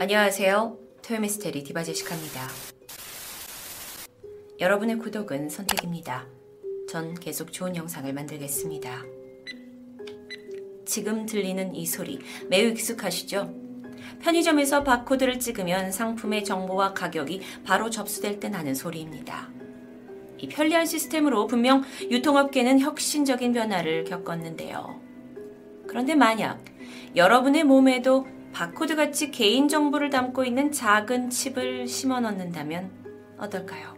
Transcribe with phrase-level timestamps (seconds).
[0.00, 0.78] 안녕하세요.
[1.02, 2.46] 토요미스테리 디바제시카입니다.
[4.60, 6.24] 여러분의 구독은 선택입니다.
[6.88, 9.02] 전 계속 좋은 영상을 만들겠습니다.
[10.86, 13.52] 지금 들리는 이 소리 매우 익숙하시죠?
[14.20, 19.50] 편의점에서 바코드를 찍으면 상품의 정보와 가격이 바로 접수될 때 나는 소리입니다.
[20.38, 25.00] 이 편리한 시스템으로 분명 유통업계는 혁신적인 변화를 겪었는데요.
[25.88, 26.64] 그런데 만약
[27.16, 32.90] 여러분의 몸에도 바코드 같이 개인 정보를 담고 있는 작은 칩을 심어 넣는다면
[33.38, 33.96] 어떨까요?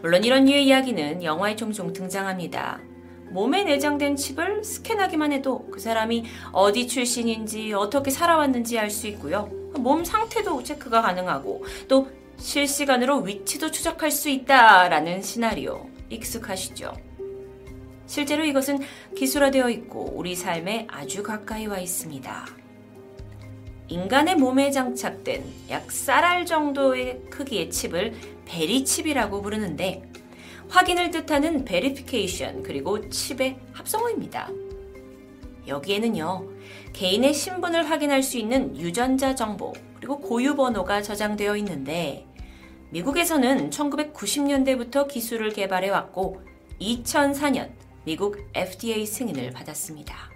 [0.00, 2.80] 물론 이런 류의 이야기는 영화에 종종 등장합니다.
[3.30, 9.50] 몸에 내장된 칩을 스캔하기만 해도 그 사람이 어디 출신인지 어떻게 살아왔는지 알 수 있고요.
[9.78, 16.92] 몸 상태도 체크가 가능하고 또 실시간으로 위치도 추적할 수 있다라는 시나리오 익숙하시죠?
[18.06, 18.80] 실제로 이것은
[19.16, 22.63] 기술화되어 있고 우리 삶에 아주 가까이 와 있습니다.
[23.88, 28.14] 인간의 몸에 장착된 약 쌀알 정도의 크기의 칩을
[28.46, 30.02] 베리칩이라고 부르는데
[30.68, 34.48] 확인을 뜻하는 베리피케이션 그리고 칩의 합성어입니다.
[35.66, 36.48] 여기에는요,
[36.92, 42.26] 개인의 신분을 확인할 수 있는 유전자 정보 그리고 고유 번호가 저장되어 있는데
[42.90, 46.42] 미국에서는 1990년대부터 기술을 개발해 왔고
[46.80, 47.70] 2004년
[48.04, 50.33] 미국 FDA 승인을 받았습니다.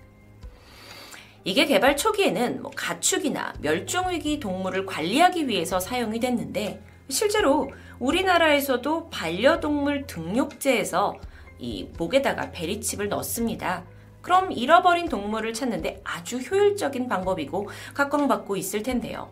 [1.48, 11.14] 이게 개발 초기에는 뭐 가축이나 멸종위기 동물을 관리하기 위해서 사용이 됐는데 실제로 우리나라에서도 반려동물 등록제에서
[11.58, 13.84] 이 목에다가 베리칩을 넣습니다.
[14.20, 19.30] 그럼 잃어버린 동물을 찾는데 아주 효율적인 방법이고 각광받고 있을 텐데요.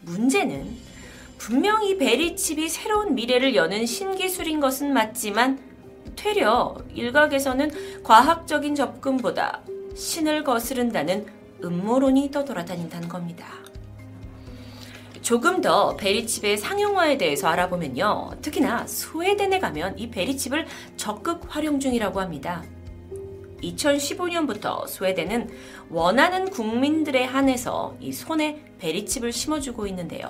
[0.00, 0.78] 문제는
[1.36, 5.60] 분명히 베리칩이 새로운 미래를 여는 신기술인 것은 맞지만
[6.16, 9.60] 되려 일각에서는 과학적인 접근보다
[9.96, 11.26] 신을 거스른다는
[11.64, 13.46] 음모론이 떠돌아다닌다는 겁니다.
[15.22, 18.32] 조금 더 베리칩의 상용화에 대해서 알아보면요.
[18.42, 22.62] 특히나 스웨덴에 가면 이 베리칩을 적극 활용 중이라고 합니다.
[23.62, 25.48] 2015년부터 스웨덴은
[25.88, 30.28] 원하는 국민들에 한해서 이 손에 베리칩을 심어주고 있는데요.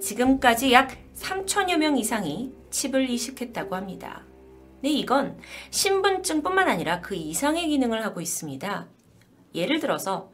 [0.00, 4.22] 지금까지 약 3천여 명 이상이 칩을 이식했다고 합니다.
[4.84, 5.38] 네, 이건
[5.70, 8.86] 신분증뿐만 아니라 그 이상의 기능을 하고 있습니다.
[9.54, 10.30] 예를 들어서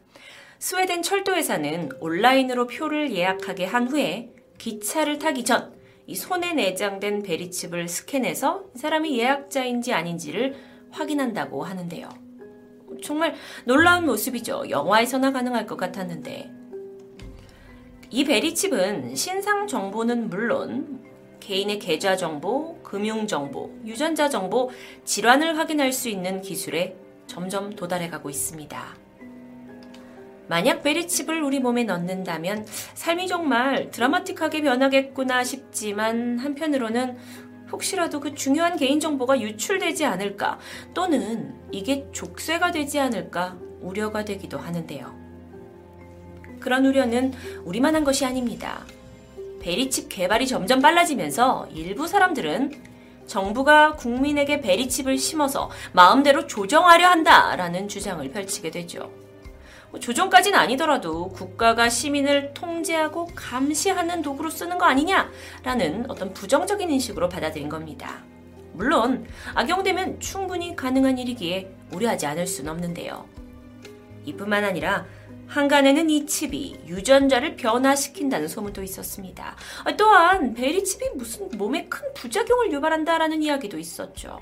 [0.59, 5.81] 스웨덴 철도회사는 온라인으로 표를 예약하게 한 후에 기차를 타기 전
[6.11, 10.55] 이 손에 내장된 베리칩을 스캔해서 사람이 예약자인지 아닌지를
[10.91, 12.09] 확인한다고 하는데요.
[13.01, 14.65] 정말 놀라운 모습이죠.
[14.69, 16.51] 영화에서나 가능할 것 같았는데.
[18.09, 21.01] 이 베리칩은 신상 정보는 물론
[21.39, 24.69] 개인의 계좌 정보, 금융 정보, 유전자 정보,
[25.05, 28.97] 질환을 확인할 수 있는 기술에 점점 도달해 가고 있습니다.
[30.49, 32.65] 만약 베리칩을 우리 몸에 넣는다면
[32.95, 37.17] 삶이 정말 드라마틱하게 변하겠구나 싶지만 한편으로는
[37.71, 40.59] 혹시라도 그 중요한 개인정보가 유출되지 않을까
[40.93, 45.15] 또는 이게 족쇄가 되지 않을까 우려가 되기도 하는데요.
[46.59, 47.31] 그런 우려는
[47.63, 48.85] 우리만 한 것이 아닙니다.
[49.61, 52.91] 베리칩 개발이 점점 빨라지면서 일부 사람들은
[53.27, 59.11] 정부가 국민에게 베리칩을 심어서 마음대로 조정하려 한다라는 주장을 펼치게 되죠.
[59.91, 67.69] 뭐 조정까지는 아니더라도 국가가 시민을 통제하고 감시하는 도구로 쓰는 거 아니냐라는 어떤 부정적인 인식으로 받아들인
[67.69, 68.23] 겁니다.
[68.73, 73.25] 물론 악용되면 충분히 가능한 일이기에 우려하지 않을 수는 없는데요.
[74.25, 75.05] 이뿐만 아니라
[75.51, 79.57] 한간에는 이 칩이 유전자를 변화시킨다는 소문도 있었습니다.
[79.97, 84.39] 또한 베리 칩이 무슨 몸에 큰 부작용을 유발한다라는 이야기도 있었죠.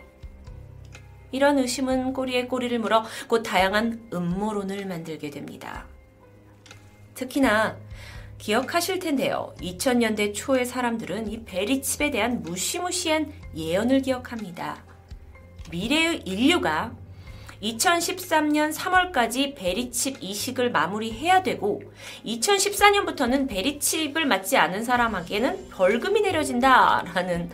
[1.32, 5.88] 이런 의심은 꼬리에 꼬리를 물어 곧 다양한 음모론을 만들게 됩니다.
[7.16, 7.76] 특히나
[8.38, 9.56] 기억하실 텐데요.
[9.62, 14.84] 2000년대 초의 사람들은 이 베리칩에 대한 무시무시한 예언을 기억합니다.
[15.72, 16.94] 미래의 인류가
[17.62, 21.82] 2013년 3월까지 베리칩 이식을 마무리해야 되고
[22.26, 27.50] 2014년부터는 베리칩을 맞지 않은 사람에게는 벌금이 내려진다라는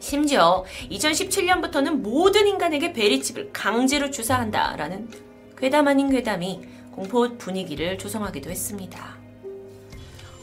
[0.00, 5.08] 심지어 2017년부터는 모든 인간에게 베리칩을 강제로 주사한다라는
[5.56, 6.60] 괴담 아닌 괴담이
[6.90, 9.23] 공포 분위기를 조성하기도 했습니다.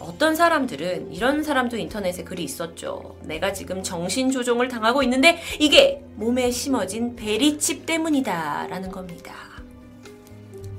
[0.02, 3.18] 어떤 사람들은 이런 사람도 인터넷에 글이 있었죠.
[3.24, 9.36] 내가 지금 정신조종을 당하고 있는데 이게 몸에 심어진 베리칩 때문이다 라는 겁니다.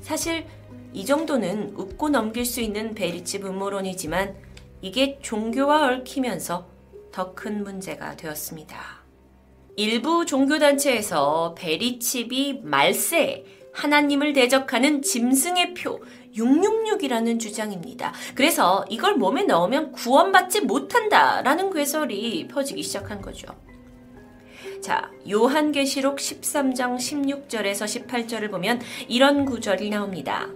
[0.00, 0.46] 사실
[0.92, 4.34] 이 정도는 웃고 넘길 수 있는 베리칩 음모론이지만
[4.82, 6.68] 이게 종교와 얽히면서
[7.12, 9.02] 더 큰 문제가 되었습니다.
[9.76, 16.00] 일부 종교단체에서 베리칩이 말세, 하나님을 대적하는 짐승의 표
[16.36, 18.12] 666이라는 주장입니다.
[18.34, 23.48] 그래서 이걸 몸에 넣으면 구원받지 못한다라는 괴설이 퍼지기 시작한 거죠.
[24.80, 30.48] 자, 요한계시록 13장 16절에서 18절을 보면 이런 구절이 나옵니다.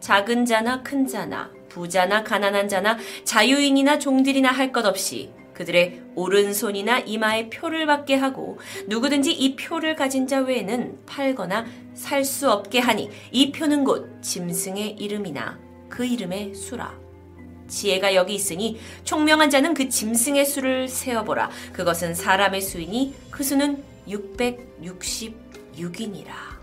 [0.00, 7.48] 작은 자나 큰 자나 부자나 가난한 자나 자유인이나 종들이나 할 것 없이 그들의 오른손이나 이마에
[7.48, 8.58] 표를 받게 하고
[8.88, 11.64] 누구든지 이 표를 가진 자 외에는 팔거나
[11.94, 15.58] 살 수 없게 하니 이 표는 곧 짐승의 이름이나
[15.88, 16.94] 그 이름의 수라.
[17.68, 21.50] 지혜가 여기 있으니 총명한 자는 그 짐승의 수를 세어보라.
[21.72, 26.55] 그것은 사람의 수이니 그 수는 666이니라.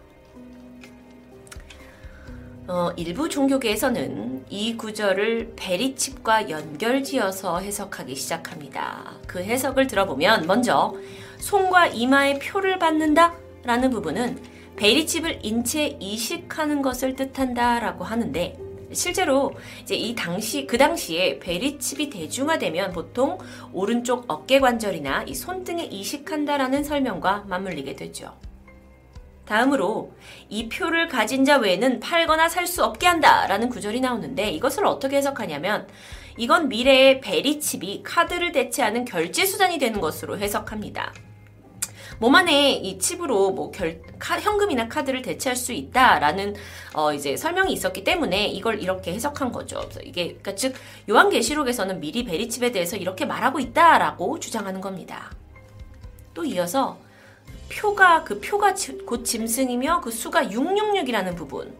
[2.65, 9.15] 어, 일부 종교계에서는 이 구절을 베리칩과 연결지어서 해석하기 시작합니다.
[9.27, 10.94] 그 해석을 들어보면 먼저
[11.39, 14.42] 손과 이마에 표를 받는다 라는 부분은
[14.77, 18.57] 베리칩을 인체에 이식하는 것을 뜻한다 라고 하는데
[18.94, 23.39] 실제로 이제 이 당시 그 당시에 베리칩이 대중화되면 보통
[23.74, 28.33] 오른쪽 어깨 관절이나 이 손등에 이식한다라는 설명과 맞물리게 되죠.
[29.45, 30.13] 다음으로
[30.50, 35.88] 이 표를 가진 자 외에는 팔거나 살 수 없게 한다라는 구절이 나오는데 이것을 어떻게 해석하냐면
[36.38, 41.13] 이건 미래의 베리칩이 카드를 대체하는 결제 수단이 되는 것으로 해석합니다.
[42.19, 46.56] 몸 안에 이 칩으로 뭐 결, 카, 현금이나 카드를 대체할 수 있다라는
[46.94, 49.88] 어 이제 설명이 있었기 때문에 이걸 이렇게 해석한 거죠.
[50.04, 50.74] 이게 그러니까 즉
[51.10, 55.31] 요한계시록에서는 미리 베리칩에 대해서 이렇게 말하고 있다라고 주장하는 겁니다.
[56.34, 56.98] 또 이어서
[57.80, 58.75] 표가 그 표가
[59.06, 61.74] 곧 짐승이며 그 수가 666이라는 부분.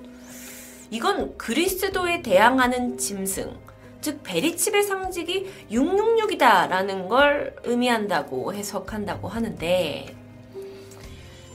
[0.90, 3.58] 이건 그리스도에 대항하는 짐승,
[4.02, 10.16] 즉 베리칩의 상징이 666이다라는 걸 의미한다고 해석한다고 하는데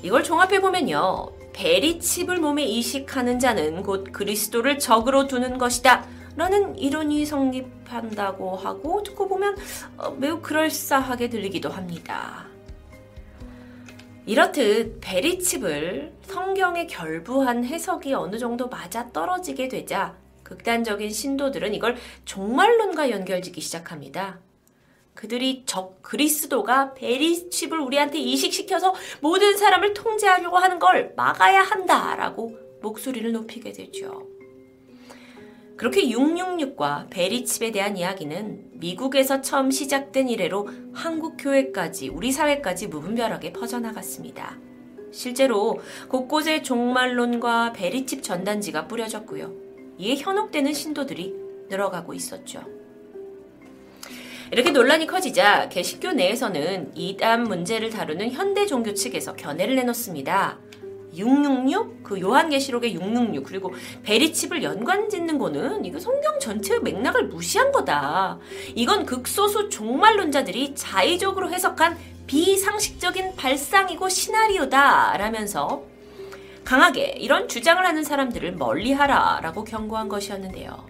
[0.02, 1.30] 이걸 종합해 보면요.
[1.52, 6.06] 베리칩을 몸에 이식하는 자는 곧 그리스도를 적으로 두는 것이다.
[6.36, 9.56] 라는 이론이 성립한다고 하고 듣고 보면
[9.96, 12.47] 어, 매우 그럴싸하게 들리기도 합니다.
[14.28, 21.96] 이렇듯 베리칩을 성경에 결부한 해석이 어느 정도 맞아 떨어지게 되자 극단적인 신도들은 이걸
[22.26, 24.38] 종말론과 연결짓기 시작합니다.
[25.14, 33.72] 그들이 적 그리스도가 베리칩을 우리한테 이식시켜서 모든 사람을 통제하려고 하는 걸 막아야 한다라고 목소리를 높이게
[33.72, 34.27] 되죠.
[35.78, 44.58] 그렇게 666과 베리칩에 대한 이야기는 미국에서 처음 시작된 이래로 한국 교회까지 우리 사회까지 무분별하게 퍼져나갔습니다.
[45.12, 45.78] 실제로
[46.08, 49.52] 곳곳에 종말론과 베리칩 전단지가 뿌려졌고요.
[49.98, 51.34] 이에 현혹되는 신도들이
[51.68, 52.60] 늘어가고 있었죠.
[54.50, 60.58] 이렇게 논란이 커지자 개신교 내에서는 이단 문제를 다루는 현대 종교 측에서 견해를 내놓습니다.
[61.18, 63.72] 666, 그 요한계시록의 666, 그리고
[64.04, 68.38] 베리칩을 연관 짓는 거는 이거 성경 전체의 맥락을 무시한 거다.
[68.74, 75.16] 이건 극소수 종말론자들이 자의적으로 해석한 비상식적인 발상이고 시나리오다.
[75.16, 75.82] 라면서
[76.64, 80.86] 강하게 이런 주장을 하는 사람들을 멀리 하라 라고 경고한 것이었는데요.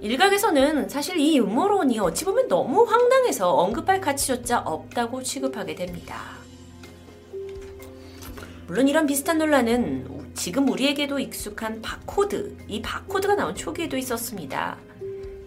[0.00, 6.38] 일각에서는 사실 이 음모론이 어찌 보면 너무 황당해서 언급할 가치조차 없다고 취급하게 됩니다.
[8.68, 14.76] 물론 이런 비슷한 논란은 지금 우리에게도 익숙한 바코드, 이 바코드가 나온 초기에도 있었습니다.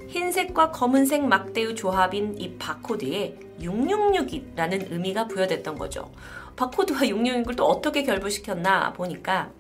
[0.08, 6.12] 흰색과 검은색 막대의 조합인 이 바코드에 666이라는 의미가 부여됐던 거죠.
[6.56, 9.52] 바코드와 666을 또 어떻게 결부시켰나 보니까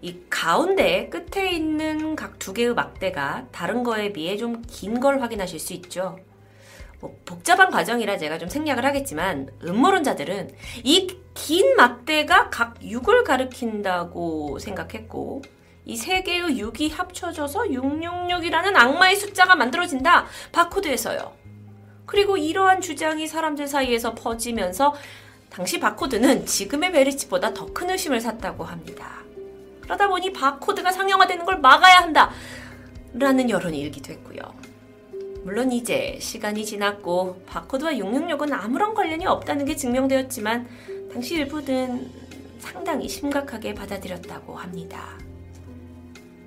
[0.00, 5.60] 이 가운데 끝에 있는 각 두 개의 막대가 다른 거에 비해 좀 긴 걸 확인하실
[5.60, 6.18] 수 있죠.
[7.02, 10.50] 뭐 복잡한 과정이라 제가 좀 생략을 하겠지만 음모론자들은
[10.84, 15.42] 이 긴 막대가 각 6을 가리킨다고 생각했고
[15.86, 20.26] 이 세 개의 6이 합쳐져서 666이라는 악마의 숫자가 만들어진다.
[20.52, 21.32] 바코드에서요.
[22.06, 24.94] 그리고 이러한 주장이 사람들 사이에서 퍼지면서
[25.50, 29.22] 당시 바코드는 지금의 메리치보다 더 큰 의심을 샀다고 합니다.
[29.80, 32.30] 그러다 보니 바코드가 상용화되는 걸 막아야 한다.
[33.14, 34.40] 라는 여론이 일기도 했고요.
[35.44, 40.68] 물론 이제 시간이 지났고 바코드와 666은 아무런 관련이 없다는 게 증명되었지만
[41.12, 42.10] 당시 일부는
[42.60, 45.18] 상당히 심각하게 받아들였다고 합니다.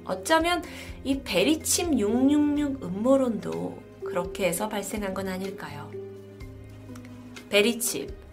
[0.06, 0.64] 어쩌면
[1.04, 5.92] 이 베리침 666 음모론도 그렇게 해서 발생한 건 아닐까요?
[7.50, 8.25] 베리칩.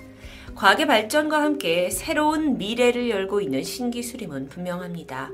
[0.54, 5.30] 과학의 발전과 함께 새로운 미래를 열고 있는 신기술임은 분명합니다.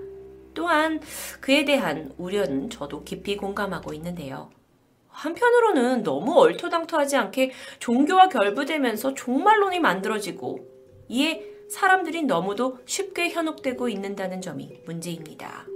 [0.55, 1.01] 또한
[1.41, 4.51] 그에 대한 우려는 저도 깊이 공감하고 있는데요.
[5.19, 10.61] 한편으로는 너무 얼토당토하지 않게 종교와 결부되면서 종말론이 만들어지고
[11.09, 15.67] 이에 사람들이 너무도 쉽게 현혹되고 있는다는 점이 문제입니다.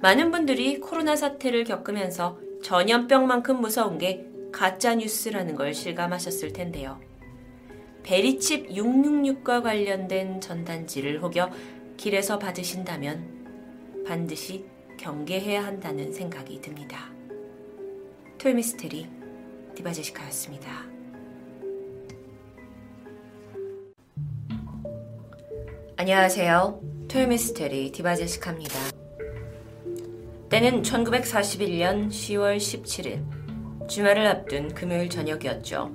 [0.00, 6.98] 많은 분들이 코로나 사태를 겪으면서 전염병만큼 무서운 게 가짜 뉴스라는 걸 실감하셨을 텐데요.
[8.04, 11.50] 베리칩 666과 관련된 전단지를 혹여
[11.98, 14.64] 길에서 받으신다면 반드시
[14.96, 17.17] 경계해야 한다는 생각이 듭니다.
[18.38, 19.08] 톨미스테리
[19.74, 20.70] 디바제시카였습니다.
[25.96, 26.80] 안녕하세요.
[27.08, 28.74] 톨미스테리 디바제시카입니다.
[30.50, 35.92] 때는 1941년 10월 17일 주말을 앞둔 금요일 저녁이었죠.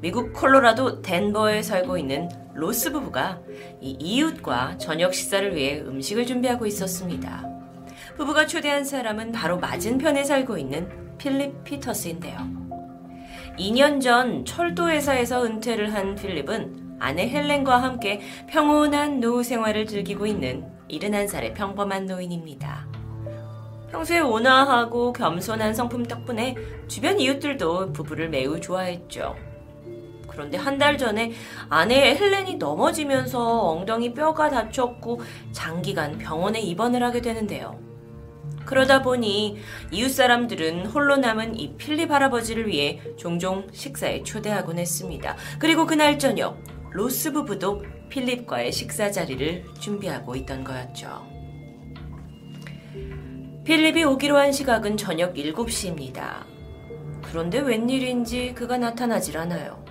[0.00, 3.40] 미국 콜로라도 덴버에 살고 있는 로스 부부가
[3.80, 7.55] 이 이웃과 저녁 식사를 위해 음식을 준비하고 있었습니다.
[8.16, 12.38] 부부가 초대한 사람은 바로 맞은편에 살고 있는 필립 피터스인데요.
[13.58, 21.54] 2년 전 철도회사에서 은퇴를 한 필립은 아내 헬렌과 함께 평온한 노후 생활을 즐기고 있는 71살의
[21.54, 22.86] 평범한 노인입니다.
[23.90, 26.54] 평소에 온화하고 겸손한 성품 덕분에
[26.88, 29.36] 주변 이웃들도 부부를 매우 좋아했죠.
[30.28, 31.32] 그런데 한 달 전에
[31.70, 35.20] 아내 헬렌이 넘어지면서 엉덩이 뼈가 다쳤고
[35.52, 37.78] 장기간 병원에 입원을 하게 되는데요.
[38.66, 39.56] 그러다 보니
[39.92, 45.36] 이웃 사람들은 홀로 남은 이 필립 할아버지를 위해 종종 식사에 초대하곤 했습니다.
[45.58, 51.26] 그리고 그날 저녁 로스 부부도 필립과의 식사 자리를 준비하고 있던 거였죠.
[53.64, 56.44] 필립이 오기로 한 시각은 저녁 7시입니다.
[57.22, 59.84] 그런데 웬일인지 그가 나타나질 않아요.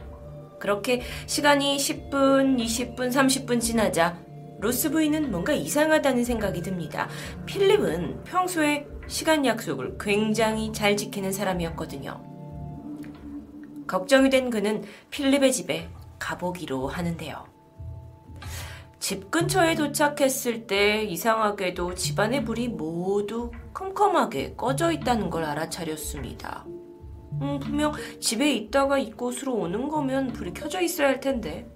[0.60, 4.18] 그렇게 시간이 10분, 20분, 30분 지나자
[4.66, 7.08] 로스 부인은 뭔가 이상하다는 생각이 듭니다.
[7.46, 12.20] 필립은 평소에 시간 약속을 굉장히 잘 지키는 사람이었거든요.
[13.86, 17.46] 걱정이 된 그는 필립의 집에 가보기로 하는데요.
[18.98, 26.66] 집 근처에 도착했을 때 이상하게도 집안의 불이 모두 컴컴하게 꺼져 있다는 걸 알아차렸습니다.
[27.40, 31.70] 음, 분명 집에 있다가 이곳으로 오는 거면 불이 켜져 있어야 할 텐데.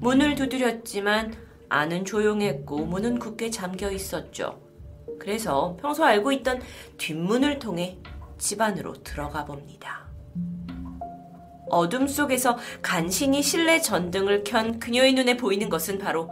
[0.00, 4.60] 문을 두드렸지만 안은 조용했고 문은 굳게 잠겨 있었죠.
[5.18, 6.60] 그래서 평소 알고 있던
[6.98, 7.98] 뒷문을 통해
[8.38, 10.06] 집 안으로 들어가 봅니다.
[11.68, 16.30] 어둠 속에서 간신히 실내 전등을 켠 그녀의 눈에 보이는 것은 바로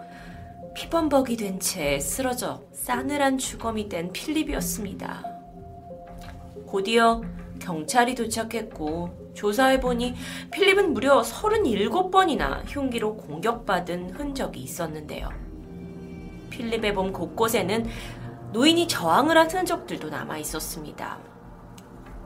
[0.75, 5.25] 피범벅이 된 채 쓰러져 싸늘한 주검이 된 필립이었습니다.
[6.67, 7.23] 곧이어
[7.61, 10.15] 경찰이 도착했고 조사해보니
[10.53, 15.29] 필립은 무려 37번이나 흉기로 공격받은 흔적이 있었는데요.
[16.51, 17.87] 필립의 몸 곳곳에는
[18.53, 21.19] 노인이 저항을 한 흔적들도 남아 있었습니다.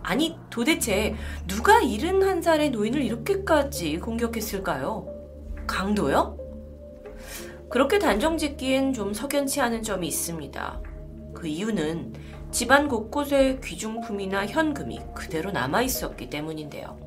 [0.03, 1.15] 아니, 도대체
[1.47, 5.07] 누가 71살의 노인을 이렇게까지 공격했을까요?
[5.67, 6.39] 강도요?
[7.69, 10.81] 그렇게 단정 짓기엔 좀 석연치 않은 점이 있습니다.
[11.35, 12.15] 그 이유는
[12.51, 16.99] 집안 곳곳에 귀중품이나 현금이 그대로 남아 있었기 때문인데요.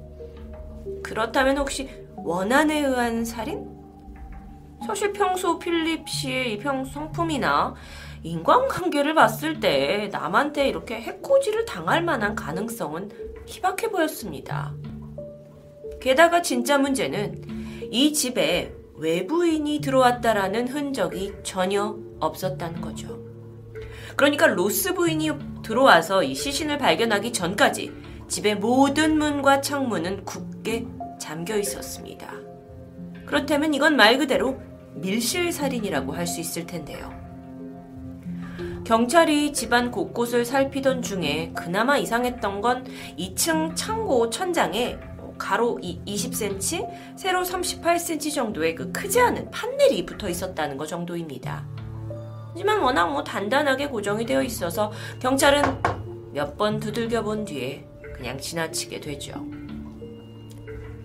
[1.04, 3.68] 그렇다면 혹시 원한에 의한 살인?
[4.86, 7.76] 사실 평소 필립 씨의 이 평소 성품이나
[8.24, 13.10] 인간관계를 봤을 때 남한테 이렇게 해코지를 당할 만한 가능성은
[13.48, 14.74] 희박해 보였습니다.
[16.00, 17.44] 게다가 진짜 문제는
[17.92, 23.21] 이 집에 외부인이 들어왔다라는 흔적이 전혀 없었다는 거죠.
[24.22, 25.32] 그러니까 로스 부인이
[25.64, 27.92] 들어와서 이 시신을 발견하기 전까지
[28.28, 30.86] 집의 모든 문과 창문은 굳게
[31.20, 32.32] 잠겨 있었습니다.
[33.26, 34.62] 그렇다면 이건 말 그대로
[34.94, 37.12] 밀실살인이라고 할 수 있을 텐데요.
[38.84, 42.86] 경찰이 집안 곳곳을 살피던 중에 그나마 이상했던 건
[43.18, 45.00] 2층 창고 천장에
[45.40, 51.81] 가로 20cm, 세로 38cm 정도의 그 크지 않은 판넬이 붙어 있었다는 것 정도입니다.
[52.52, 54.92] 하지만 워낙 뭐 단단하게 고정이 되어 있어서
[55.22, 55.62] 경찰은
[56.34, 59.34] 몇 번 두들겨 본 뒤에 그냥 지나치게 되죠.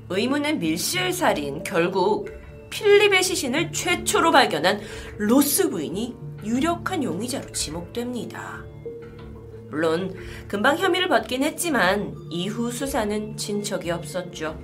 [0.09, 2.31] 의문의 밀실살인 결국
[2.71, 4.81] 필립의 시신을 최초로 발견한
[5.19, 8.65] 로스 부인이 유력한 용의자로 지목됩니다.
[9.69, 10.15] 물론
[10.47, 14.59] 금방 혐의를 받긴 했지만 이후 수사는 진척이 없었죠.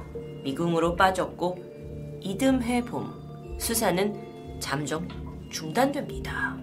[0.45, 3.13] 미궁으로 빠졌고 이듬해 봄
[3.59, 5.09] 수사는 잠정
[5.51, 6.57] 중단됩니다.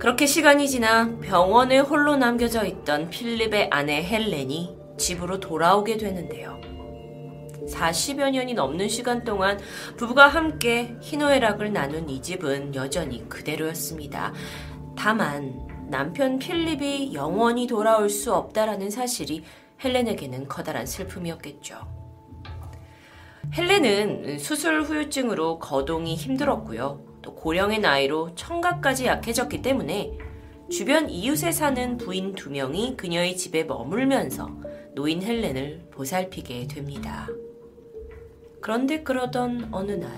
[0.00, 6.58] 그렇게 시간이 지나 병원에 홀로 남겨져 있던 필립의 아내 헬렌이 집으로 돌아오게 되는데요.
[7.68, 9.60] 40여 년이 넘는 시간 동안
[9.98, 14.32] 부부가 함께 희노애락을 나눈 이 집은 여전히 그대로였습니다.
[14.96, 19.44] 다만 남편 필립이 영원히 돌아올 수 없다라는 사실이
[19.84, 21.76] 헬렌에게는 커다란 슬픔이었겠죠.
[23.52, 27.09] 헬렌은 수술 후유증으로 거동이 힘들었고요.
[27.30, 30.18] 또 고령의 나이로 청각까지 약해졌기 때문에
[30.68, 34.50] 주변 이웃에 사는 부인 두 명이 그녀의 집에 머물면서
[34.94, 37.28] 노인 헬렌을 보살피게 됩니다.
[38.60, 40.10] 그런데 그러던 어느 날,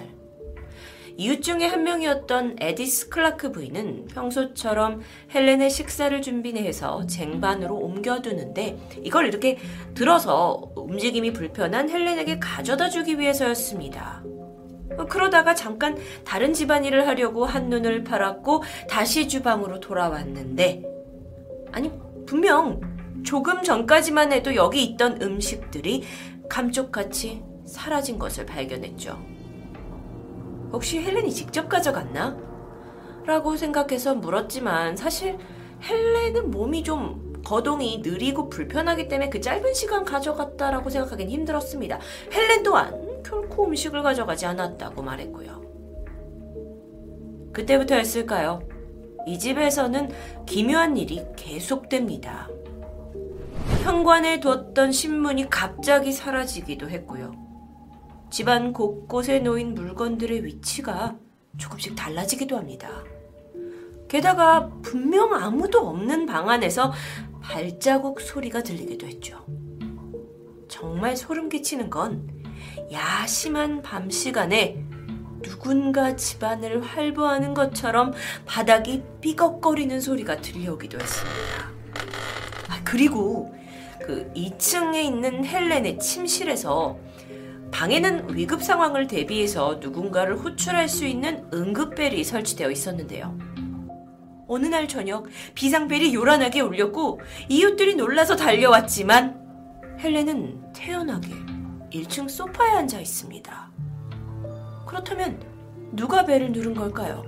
[1.17, 5.03] 이웃 중에 한 명이었던 에디스 클라크 부인은 평소처럼
[5.35, 9.59] 헬렌의 식사를 준비해서 쟁반으로 옮겨두는데 이걸 이렇게
[9.95, 14.25] 들어서 움직임이 불편한 헬렌에게 가져다 주기 위해서였습니다.
[15.09, 20.83] 그러다가 잠깐 다른 집안일을 하려고 한눈을 팔았고 다시 주방으로 돌아왔는데
[21.73, 21.91] 아니
[22.27, 22.81] 분명
[23.25, 26.05] 조금 전까지만 해도 여기 있던 음식들이
[26.49, 29.19] 감쪽같이 사라진 것을 발견했죠.
[30.73, 32.37] 혹시 헬렌이 직접 가져갔나?
[33.25, 35.39] 라고 생각해서 물었지만 사실
[35.83, 41.99] 헬렌은 몸이 좀 거동이 느리고 불편하기 때문에 그 짧은 시간 가져갔다라고 생각하기는 힘들었습니다.
[42.33, 45.63] 헬렌 또한 결코 음식을 가져가지 않았다고 말했고요.
[47.55, 48.61] 그때부터였을까요?
[49.27, 50.11] 이 집에서는
[50.45, 52.51] 기묘한 일이 계속됩니다.
[53.85, 57.33] 현관에 뒀던 신문이 갑자기 사라지기도 했고요.
[58.31, 61.17] 집안 곳곳에 놓인 물건들의 위치가
[61.57, 63.03] 조금씩 달라지기도 합니다.
[64.09, 66.93] 게다가 분명 아무도 없는 방 안에서
[67.41, 69.47] 발자국 소리가 들리기도 했죠.
[70.69, 72.42] 정말 소름 끼치는 건
[72.93, 74.85] 야심한 밤 시간에
[75.43, 78.13] 누군가 집안을 활보하는 것처럼
[78.47, 81.71] 바닥이 삐걱거리는 소리가 들려오기도 했습니다.
[82.69, 83.55] 아, 그리고
[84.05, 86.99] 그 2층에 있는 헬렌의 침실에서
[87.73, 93.37] 방에는 위급 상황을 대비해서 누군가를 호출할 수 있는 응급벨이 설치되어 있었는데요.
[94.47, 99.41] 어느 날 저녁 비상벨이 요란하게 울렸고 이웃들이 놀라서 달려왔지만
[99.99, 101.52] 헬렌은 태연하게
[101.93, 103.71] 1층 소파에 앉아 있습니다.
[104.87, 105.41] 그렇다면
[105.93, 107.25] 누가 벨을 누른 걸까요?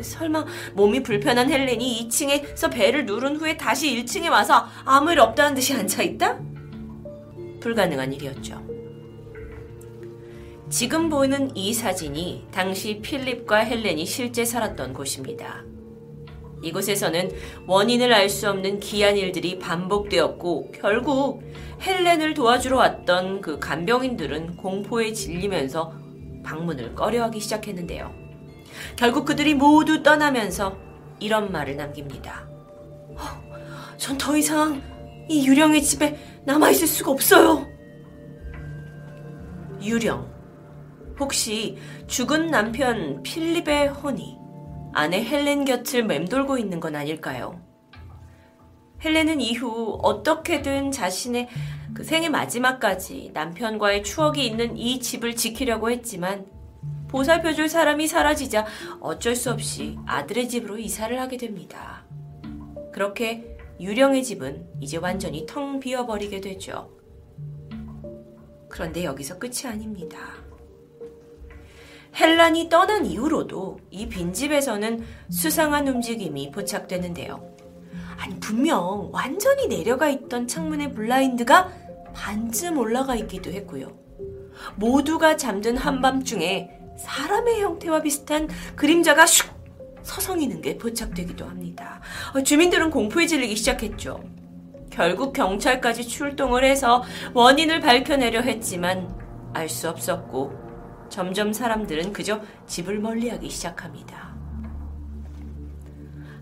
[0.00, 5.74] 설마 몸이 불편한 헬렌이 2층에서 벨을 누른 후에 다시 1층에 와서 아무 일 없다는 듯이
[5.74, 6.38] 앉아 있다?
[7.60, 8.66] 불가능한 일이었죠.
[10.70, 15.64] 지금 보이는 이 사진이 당시 필립과 헬렌이 실제 살았던 곳입니다.
[16.62, 17.30] 이곳에서는
[17.66, 21.42] 원인을 알 수 없는 기한 일들이 반복되었고 결국
[21.80, 25.92] 헬렌을 도와주러 왔던 그 간병인들은 공포에 질리면서
[26.44, 28.12] 방문을 꺼려하기 시작했는데요.
[28.96, 30.76] 결국 그들이 모두 떠나면서
[31.20, 32.48] 이런 말을 남깁니다.
[33.16, 34.82] 어, 전더 이상
[35.28, 37.66] 이 유령의 집에 남아있을 수가 없어요.
[39.82, 40.28] 유령.
[41.18, 44.37] 혹시 죽은 남편 필립의 혼이
[44.98, 47.62] 아내 헬렌 곁을 맴돌고 있는 건 아닐까요?
[49.04, 51.48] 헬렌은 이후 어떻게든 자신의
[51.94, 56.46] 그 생의 마지막까지 남편과의 추억이 있는 이 집을 지키려고 했지만
[57.06, 58.66] 보살펴줄 사람이 사라지자
[58.98, 62.04] 어쩔 수 없이 아들의 집으로 이사를 하게 됩니다.
[62.92, 66.90] 그렇게 유령의 집은 이제 완전히 텅 비어버리게 되죠.
[68.68, 70.18] 그런데 여기서 끝이 아닙니다.
[72.18, 77.54] 헬란이 떠난 이후로도 이 빈집에서는 수상한 움직임이 포착되는데요.
[78.16, 81.70] 아니, 분명 완전히 내려가 있던 창문의 블라인드가
[82.14, 83.96] 반쯤 올라가 있기도 했고요.
[84.74, 89.46] 모두가 잠든 한밤중에 사람의 형태와 비슷한 그림자가 슉
[90.02, 92.00] 서성이는 게 포착되기도 합니다.
[92.34, 94.24] 어, 주민들은 공포에 질리기 시작했죠.
[94.90, 97.04] 결국 경찰까지 출동을 해서
[97.34, 99.16] 원인을 밝혀내려 했지만
[99.52, 100.67] 알 수 없었고
[101.08, 104.36] 점점 사람들은 그저 집을 멀리하기 시작합니다.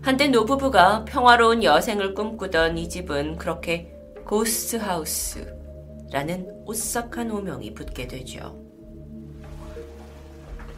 [0.01, 3.93] 한때 노부부가 평화로운 여생을 꿈꾸던 이 집은 그렇게
[4.25, 8.63] 고스트 하우스라는 오싹한 오명이 붙게 되죠.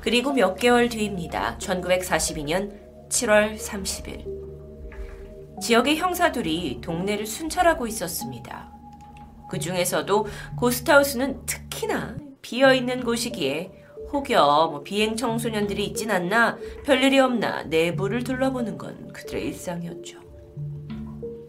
[0.02, 1.58] 그리고 몇 개월 뒤입니다.
[1.60, 2.74] 1942년
[3.10, 4.40] 7월 30일.
[5.62, 8.72] 지역의 형사들이 동네를 순찰하고 있었습니다.
[9.50, 13.79] 그 중에서도 고스트하우스는 특히나 비어있는 곳이기에
[14.12, 20.20] 혹여 뭐 비행 청소년들이 있진 않나 별일이 없나 내부를 둘러보는 건 그들의 일상이었죠.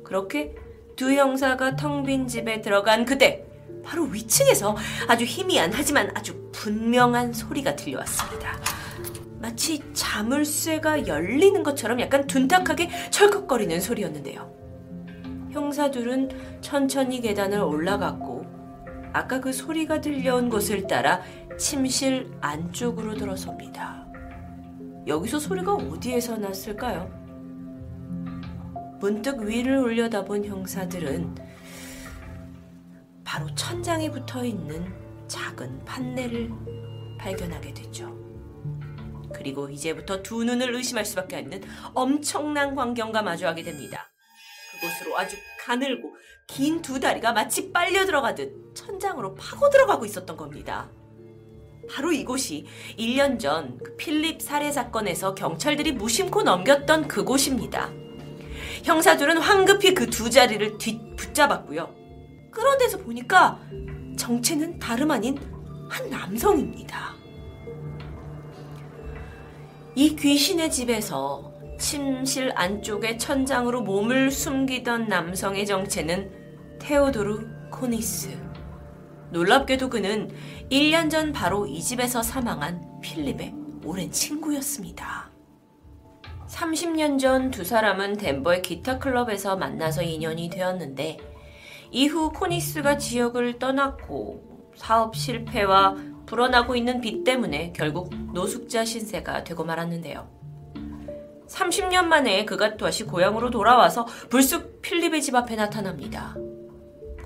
[0.05, 0.55] 그렇게
[0.97, 3.47] 두 형사가 텅 빈 집에 들어간 그때
[3.83, 4.77] 바로 위층에서
[5.09, 8.59] 아주 희미한 하지만 아주 분명한 소리가 들려왔습니다.
[9.41, 14.53] 마치 자물쇠가 열리는 것처럼 약간 둔탁하게 철컥거리는 소리였는데요.
[15.53, 18.45] 형사들은 천천히 계단을 올라갔고
[19.13, 21.23] 아까 그 소리가 들려온 곳을 따라
[21.59, 24.07] 침실 안쪽으로 들어섭니다.
[25.07, 27.11] 여기서 소리가 어디에서 났을까요?
[29.01, 31.35] 문득 위를 올려다본 형사들은
[33.25, 34.93] 바로 천장에 붙어 있는
[35.27, 36.51] 작은 판넬을
[37.19, 38.19] 발견하게 되죠.
[39.33, 41.63] 그리고 이제부터 두 눈을 의심할 수밖에 없는
[41.95, 44.11] 엄청난 광경과 마주하게 됩니다.
[44.73, 46.15] 그곳으로 아주 가늘고
[46.47, 50.91] 긴 두 다리가 마치 빨려 들어가듯 천장으로 파고 들어가고 있었던 겁니다.
[51.91, 52.67] 바로 이곳이
[52.99, 57.91] 1년 전그 필립 살해 사건에서 경찰들이 무심코 넘겼던 그곳입니다.
[58.85, 61.95] 형사들은 황급히 그 두 자리를 뒤 붙잡았고요.
[62.51, 63.61] 그런데서 보니까
[64.17, 65.39] 정체는 다름 아닌
[65.89, 67.15] 한 남성입니다.
[69.95, 76.31] 이 귀신의 집에서 침실 안쪽의 천장으로 몸을 숨기던 남성의 정체는
[76.79, 78.51] 테오도르 코니스.
[79.31, 80.31] 놀랍게도 그는
[80.71, 83.55] 1년 전 바로 이 집에서 사망한 필립의
[83.85, 85.31] 오랜 친구였습니다.
[86.49, 91.19] 30년 전 두 사람은 덴버의 기타 클럽에서 만나서 인연이 되었는데
[91.91, 100.29] 이후 코니스가 지역을 떠났고 사업 실패와 불어나고 있는 빚 때문에 결국 노숙자 신세가 되고 말았는데요.
[101.49, 106.37] 30년 만에 그가 다시 고향으로 돌아와서 불쑥 필립의 집 앞에 나타납니다.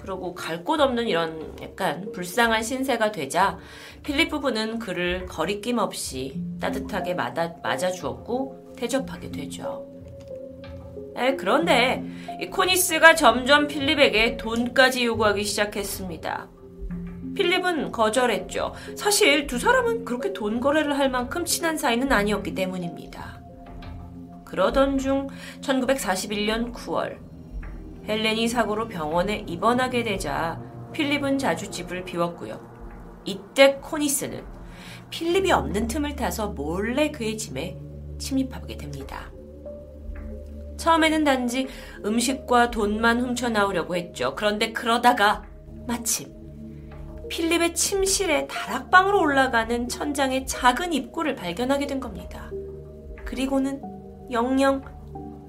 [0.04, 3.58] 그러고 갈 곳 없는 이런 약간 불쌍한 신세가 되자
[4.02, 9.86] 필립 부부는 그를 거리낌 없이 따뜻하게 맞아, 맞아 주었고 대접하게 되죠.
[11.16, 12.04] 에, 그런데
[12.50, 16.48] 코니스가 점점 필립에게 돈까지 요구하기 시작했습니다.
[17.34, 18.74] 필립은 거절했죠.
[18.96, 23.40] 사실 두 사람은 그렇게 돈 거래를 할 만큼 친한 사이는 아니었기 때문입니다.
[24.44, 25.28] 그러던 중
[25.62, 27.23] 1941년 9월
[28.06, 30.60] 헬렌이 사고로 병원에 입원하게 되자
[30.92, 32.60] 필립은 자주 집을 비웠고요.
[33.24, 34.44] 이때 코니스는
[35.10, 37.78] 필립이 없는 틈을 타서 몰래 그의 집에
[38.18, 39.30] 침입하게 됩니다.
[40.76, 41.68] 처음에는 단지
[42.04, 44.34] 음식과 돈만 훔쳐 나오려고 했죠.
[44.34, 45.44] 그런데 그러다가
[45.86, 46.32] 마침
[47.28, 52.50] 필립의 침실에 다락방으로 올라가는 천장의 작은 입구를 발견하게 된 겁니다.
[53.24, 53.80] 그리고는
[54.30, 54.82] 영영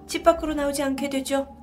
[0.08, 1.55] 집 밖으로 나오지 않게 되죠.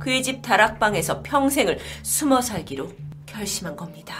[0.00, 2.88] 그의 집 다락방에서 평생을 숨어 살기로
[3.26, 4.14] 결심한 겁니다.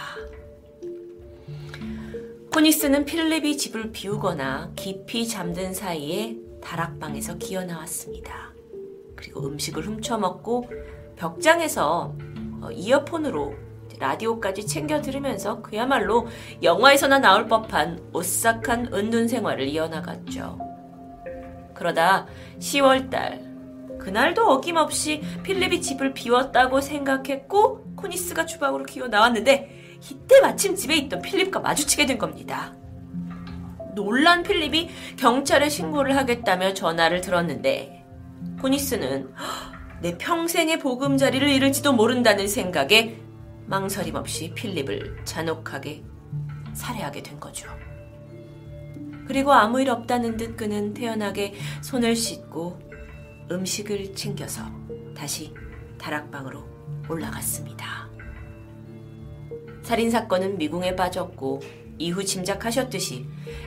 [2.53, 8.53] 코니스는 필립이 집을 비우거나 깊이 잠든 사이에 다락방에서 기어 나왔습니다.
[9.15, 10.69] 그리고 음식을 훔쳐 먹고
[11.15, 12.15] 벽장에서
[12.61, 13.55] 어, 이어폰으로
[13.99, 16.27] 라디오까지 챙겨 들으면서 그야말로
[16.63, 20.59] 영화에서나 나올 법한 오싹한 은둔 생활을 이어나갔죠.
[21.73, 22.27] 그러다
[22.59, 23.48] 10월달
[24.09, 31.59] 그날도 어김없이 필립이 집을 비웠다고 생각했고 코니스가 주방으로 기어 나왔는데 이때 마침 집에 있던 필립과
[31.59, 32.73] 마주치게 된 겁니다.
[33.93, 38.03] 놀란 필립이 경찰에 신고를 하겠다며 전화를 들었는데
[38.59, 39.31] 코니스는
[40.01, 43.19] 내 평생의 보금자리를 잃을지도 모른다는 생각에
[43.67, 46.03] 망설임 없이 필립을 잔혹하게
[46.73, 47.69] 살해하게 된 거죠.
[49.27, 52.88] 그리고 아무 일 없다는 듯 그는 태연하게 손을 씻고
[53.51, 54.63] 음식을 챙겨서
[55.15, 55.53] 다시
[55.97, 56.63] 다락방으로
[57.09, 58.09] 올라갔습니다.
[59.81, 61.61] 살인 사건은 미궁에 빠졌고
[61.97, 63.25] 이후 짐작하셨듯이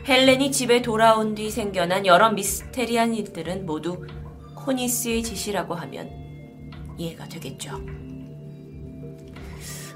[0.09, 4.07] 헬렌이 집에 돌아온 뒤 생겨난 여러 미스테리한 일들은 모두
[4.55, 6.11] 코니스의 짓이라고 하면
[6.97, 7.81] 이해가 되겠죠.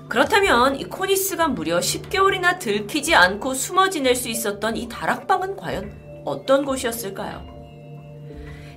[0.08, 6.64] 그렇다면 이 코니스가 무려 10개월이나 들키지 않고 숨어 지낼 수 있었던 이 다락방은 과연 어떤
[6.64, 7.55] 곳이었을까요?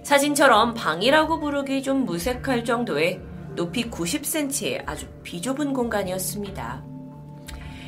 [0.09, 3.21] 사진처럼 방이라고 부르기 좀 무색할 정도의
[3.55, 6.83] 높이 90cm의 아주 비좁은 공간이었습니다.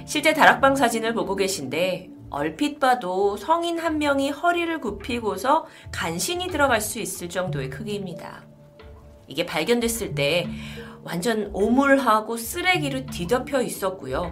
[0.05, 6.99] 실제 다락방 사진을 보고 계신데 얼핏 봐도 성인 한 명이 허리를 굽히고서 간신히 들어갈 수
[6.99, 8.43] 있을 정도의 크기입니다.
[9.27, 10.47] 이게 발견됐을 때
[11.01, 14.31] 완전 오물하고 쓰레기로 뒤덮여 있었고요.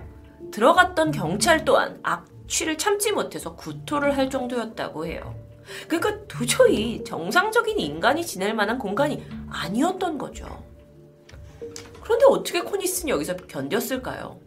[0.51, 5.38] 들어갔던 경찰 또한 악취를 참지 못해서 구토를 할 정도였다고 해요.
[5.87, 10.63] 그러니까 도저히 정상적인 인간이 지낼 만한 공간이 아니었던 거죠.
[12.01, 14.39] 그런데 어떻게 코니스는 여기서 견뎠을까요?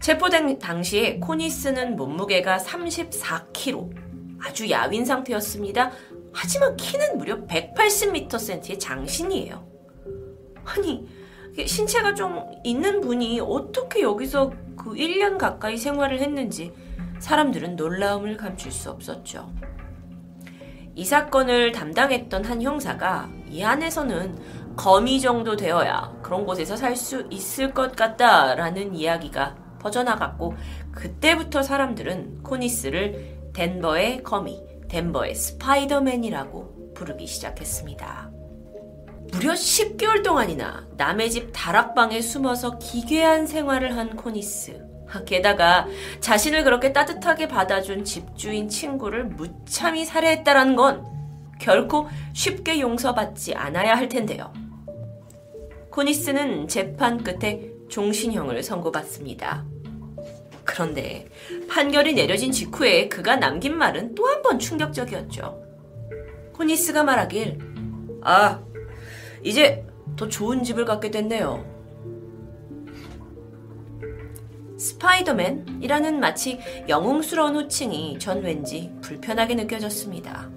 [0.00, 3.90] 체포된 당시에 코니스는 몸무게가 34kg,
[4.40, 5.90] 아주 야윈 상태였습니다.
[6.32, 9.66] 하지만 키는 무려 180mcm의 장신이에요.
[10.64, 11.08] 아니,
[11.64, 16.72] 신체가 좀 있는 분이 어떻게 여기서 그 1년 가까이 생활을 했는지
[17.18, 19.50] 사람들은 놀라움을 감출 수 없었죠.
[20.96, 27.72] 이 사건을 담당했던 한 형사가 이 안에서는 거미 정도 되어야 그런 곳에서 살 수 있을
[27.72, 30.54] 것 같다라는 이야기가 퍼져나갔고
[30.92, 38.30] 그때부터 사람들은 코니스를 덴버의 거미, 덴버의 스파이더맨이라고 부르기 시작했습니다.
[39.32, 44.85] 무려 10개월 동안이나 남의 집 다락방에 숨어서 기괴한 생활을 한 코니스.
[45.24, 45.86] 게다가
[46.20, 51.04] 자신을 그렇게 따뜻하게 받아준 집주인 친구를 무참히 살해했다라는 건
[51.60, 54.52] 결코 쉽게 용서받지 않아야 할 텐데요.
[55.90, 59.64] 코니스는 재판 끝에 종신형을 선고받습니다.
[60.64, 61.28] 그런데
[61.70, 65.62] 판결이 내려진 직후에 그가 남긴 말은 또 한 번 충격적이었죠.
[66.52, 67.58] 코니스가 말하길,
[68.22, 68.60] 아,
[69.42, 69.84] 이제
[70.16, 71.64] 더 좋은 집을 갖게 됐네요.
[74.78, 76.58] 스파이더맨이라는 마치
[76.88, 80.50] 영웅스러운 호칭이 전 왠지 불편하게 느껴졌습니다.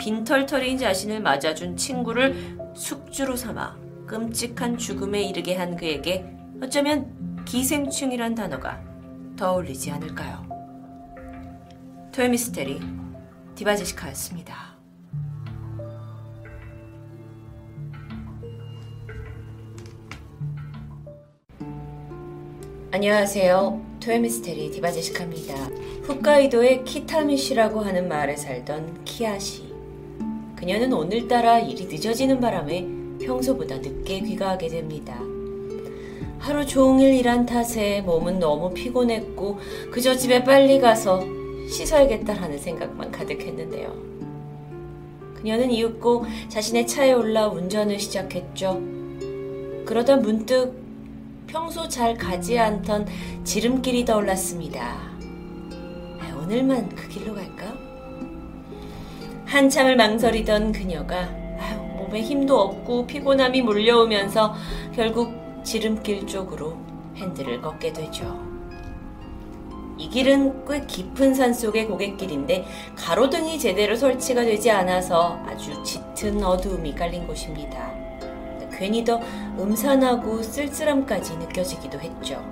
[0.00, 3.76] 빈털터리인 자신을 맞아준 친구를 숙주로 삼아
[4.06, 6.26] 끔찍한 죽음에 이르게 한 그에게
[6.62, 8.82] 어쩌면 기생충이란 단어가
[9.36, 10.46] 더 어울리지 않을까요?
[12.12, 12.80] 토요미스테리
[13.54, 14.73] 디바제시카였습니다.
[22.94, 23.80] 안녕하세요.
[23.98, 25.68] 토요미스테리 디바제시카입니다.
[26.06, 29.64] 홋카이도의 키타미시라고 하는 마을에 살던 키아시.
[30.54, 32.86] 그녀는 오늘따라 일이 늦어지는 바람에
[33.20, 35.18] 평소보다 늦게 귀가하게 됩니다.
[36.38, 39.58] 하루 종일 일한 탓에 몸은 너무 피곤했고
[39.90, 41.20] 그저 집에 빨리 가서
[41.68, 43.92] 씻어야겠다라는 생각만 가득했는데요.
[45.34, 48.80] 그녀는 이윽고 자신의 차에 올라 운전을 시작했죠.
[49.84, 50.83] 그러다 문득
[51.54, 53.06] 평소 잘 가지 않던
[53.44, 54.96] 지름길이 떠올랐습니다.
[56.18, 57.72] 아, 오늘만 그 길로 갈까?
[59.46, 61.28] 한참을 망설이던 그녀가
[61.60, 64.52] 아유, 몸에 힘도 없고 피곤함이 몰려오면서
[64.96, 66.76] 결국 지름길 쪽으로
[67.14, 68.36] 핸들을 걷게 되죠.
[69.96, 76.96] 이 길은 꽤 깊은 산 속의 고갯길인데 가로등이 제대로 설치가 되지 않아서 아주 짙은 어두움이
[76.96, 78.03] 깔린 곳입니다.
[78.76, 79.20] 괜히 더
[79.58, 82.42] 음산하고 쓸쓸함까지 느껴지기도 했죠.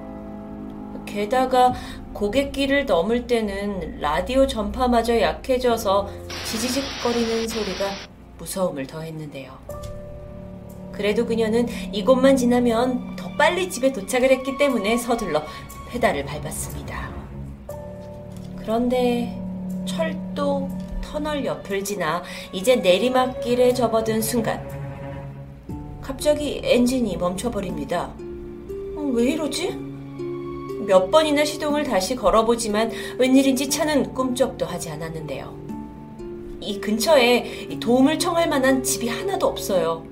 [1.06, 1.74] 게다가
[2.12, 6.08] 고갯길을 넘을 때는 라디오 전파마저 약해져서
[6.46, 7.90] 지지직거리는 소리가
[8.38, 9.52] 무서움을 더했는데요.
[10.92, 15.42] 그래도 그녀는 이곳만 지나면 더 빨리 집에 도착을 했기 때문에 서둘러
[15.90, 17.10] 페달을 밟았습니다.
[18.58, 19.38] 그런데
[19.84, 20.68] 철도
[21.02, 24.81] 터널 옆을 지나 이제 내리막길에 접어든 순간
[26.02, 28.12] 갑자기 엔진이 멈춰버립니다.
[28.96, 29.70] 어, 왜 이러지?
[30.86, 35.56] 몇 번이나 시동을 다시 걸어보지만 웬일인지 차는 꿈쩍도 하지 않았는데요.
[36.60, 40.04] 이 근처에 도움을 청할 만한 집이 하나도 없어요.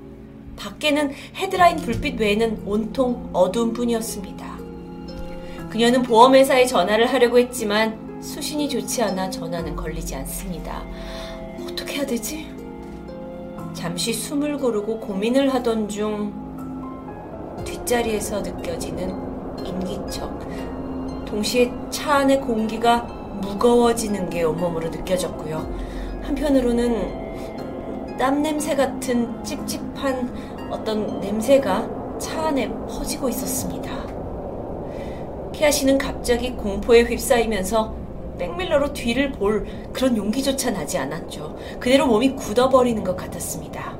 [0.55, 4.59] 밖에는 헤드라인 불빛 외에는 온통 어두운 뿐이었습니다.
[5.69, 10.85] 그녀는 보험회사에 전화를 하려고 했지만 수신이 좋지 않아 전화는 걸리지 않습니다.
[11.61, 12.60] 어떻게 해야 되지?
[13.73, 16.33] 잠시 숨을 고르고 고민을 하던 중
[17.63, 19.15] 뒷자리에서 느껴지는
[19.65, 21.25] 인기척.
[21.25, 23.03] 동시에 차 안의 공기가
[23.41, 25.65] 무거워지는 게 온몸으로 느껴졌고요.
[26.21, 33.89] 한편으로는 땀 냄새 같은 찝찝한 어떤 냄새가 차 안에 퍼지고 있었습니다.
[35.53, 38.00] 케아 씨는 갑자기 공포에 휩싸이면서
[38.41, 41.59] 백밀러로 뒤를 볼 그런 용기조차 나지 않았죠.
[41.79, 43.99] 그대로 몸이 굳어버리는 것 같았습니다.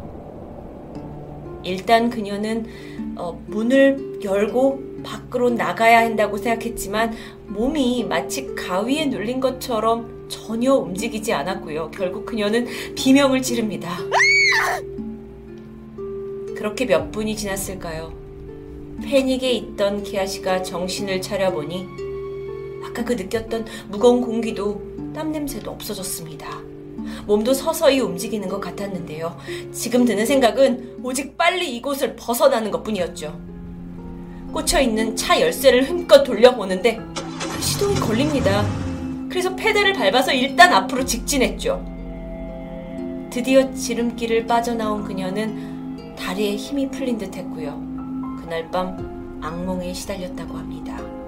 [1.64, 2.66] 일단 그녀는
[3.16, 7.14] 어, 문을 열고 밖으로 나가야 한다고 생각했지만
[7.50, 11.92] 몸이 마치 가위에 눌린 것처럼 전혀 움직이지 않았고요.
[11.92, 14.00] 결국 그녀는 비명을 지릅니다.
[16.56, 18.12] 그렇게 몇 분이 지났을까요?
[19.04, 22.11] 패닉에 있던 키아 씨가 정신을 차려보니
[22.84, 24.82] 아까 그 느꼈던 무거운 공기도
[25.14, 26.62] 땀 냄새도 없어졌습니다.
[27.26, 29.38] 몸도 서서히 움직이는 것 같았는데요.
[29.72, 33.40] 지금 드는 생각은 오직 빨리 이곳을 벗어나는 것 뿐이었죠.
[34.54, 37.00] 꽂혀있는 차 열쇠를 힘껏 돌려보는데
[37.60, 38.66] 시동이 걸립니다.
[39.30, 41.86] 그래서 페달을 밟아서 일단 앞으로 직진했죠.
[43.30, 47.80] 드디어 지름길을 빠져나온 그녀는 다리에 힘이 풀린 듯 했고요.
[48.42, 51.21] 그날 밤 악몽에 시달렸다고 합니다.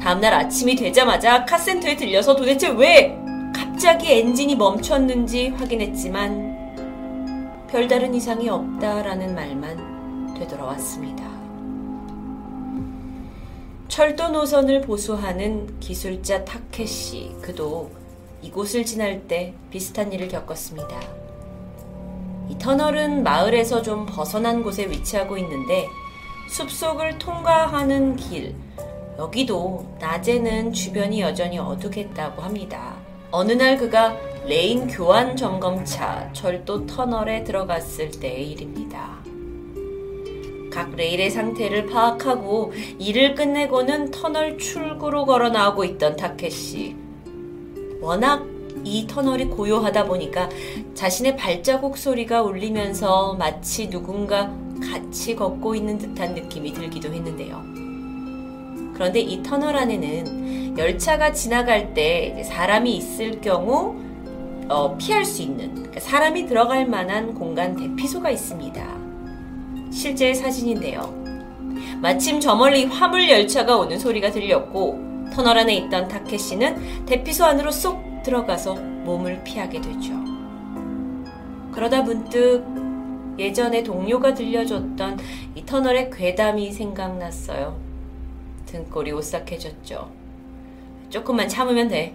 [0.00, 3.18] 다음날 아침이 되자마자 카센터에 들려서 도대체 왜
[3.54, 11.28] 갑자기 엔진이 멈췄는지 확인했지만 별다른 이상이 없다라는 말만 되돌아왔습니다.
[13.88, 17.90] 철도 노선을 보수하는 기술자 타케시 그도
[18.42, 21.00] 이곳을 지날 때 비슷한 일을 겪었습니다.
[22.48, 25.86] 이 터널은 마을에서 좀 벗어난 곳에 위치하고 있는데
[26.48, 28.54] 숲속을 통과하는 길,
[29.20, 32.96] 여기도 낮에는 주변이 여전히 어둑했다고 합니다.
[33.30, 39.18] 어느 날 그가 레일 교환 점검차 철도 터널에 들어갔을 때의 일입니다.
[40.72, 46.96] 각 레일의 상태를 파악하고 일을 끝내고는 터널 출구로 걸어 나오고 있던 타케시.
[48.00, 48.46] 워낙
[48.84, 50.48] 이 터널이 고요하다 보니까
[50.94, 54.50] 자신의 발자국 소리가 울리면서 마치 누군가
[54.82, 57.79] 같이 걷고 있는 듯한 느낌이 들기도 했는데요.
[59.00, 63.96] 그런데 이 터널 안에는 열차가 지나갈 때 사람이 있을 경우
[64.68, 68.98] 어, 피할 수 있는 그러니까 사람이 들어갈 만한 공간 대피소가 있습니다.
[69.90, 71.14] 실제 사진인데요.
[72.02, 75.00] 마침 저 멀리 화물 열차가 오는 소리가 들렸고
[75.32, 80.12] 터널 안에 있던 타케시는 대피소 안으로 쏙 들어가서 몸을 피하게 되죠.
[81.72, 82.66] 그러다 문득
[83.38, 85.18] 예전에 동료가 들려줬던
[85.54, 87.89] 이 터널의 괴담이 생각났어요.
[88.70, 90.10] 등골이 오싹해졌죠.
[91.10, 92.14] 조금만 참으면 돼.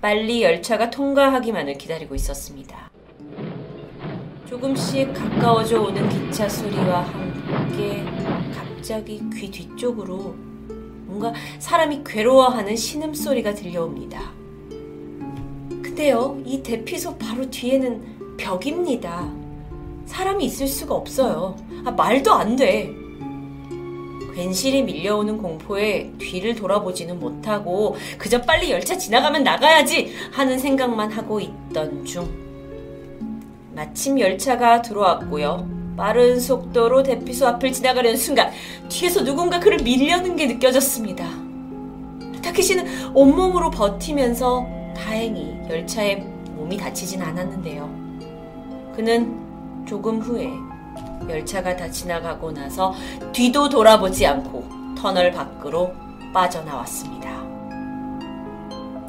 [0.00, 2.90] 빨리 열차가 통과하기만을 기다리고 있었습니다.
[4.48, 8.04] 조금씩 가까워져 오는 기차 소리와 함께
[8.54, 10.34] 갑자기 귀 뒤쪽으로
[11.06, 14.32] 뭔가 사람이 괴로워하는 신음소리가 들려옵니다.
[15.82, 19.30] 근데요, 이 대피소 바로 뒤에는 벽입니다.
[20.06, 21.56] 사람이 있을 수가 없어요.
[21.84, 22.94] 아, 말도 안 돼.
[24.38, 32.04] 괜시리 밀려오는 공포에 뒤를 돌아보지는 못하고 그저 빨리 열차 지나가면 나가야지 하는 생각만 하고 있던
[32.04, 32.28] 중
[33.74, 35.68] 마침 열차가 들어왔고요.
[35.96, 38.52] 빠른 속도로 대피소 앞을 지나가려는 순간
[38.88, 41.28] 뒤에서 누군가 그를 밀려는 게 느껴졌습니다.
[42.40, 44.64] 타케시는 온몸으로 버티면서
[44.96, 46.14] 다행히 열차에
[46.54, 47.90] 몸이 다치진 않았는데요.
[48.94, 50.48] 그는 조금 후에
[51.28, 52.94] 열차가 다 지나가고 나서
[53.32, 55.92] 뒤도 돌아보지 않고 터널 밖으로
[56.32, 57.28] 빠져나왔습니다.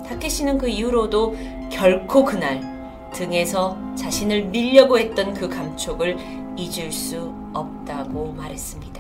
[0.08, 1.36] 타케시는 그 이후로도
[1.72, 2.80] 결코 그날
[3.14, 6.18] 등에서 자신을 밀려고 했던 그 감촉을
[6.58, 9.00] 잊을 수 없다고 말했습니다.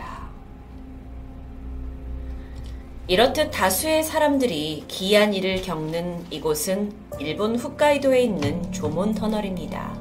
[3.07, 9.98] 이렇듯 다수의 사람들이 기이한 일을 겪는 이곳은 일본 홋카이도에 있는 조몬 터널입니다.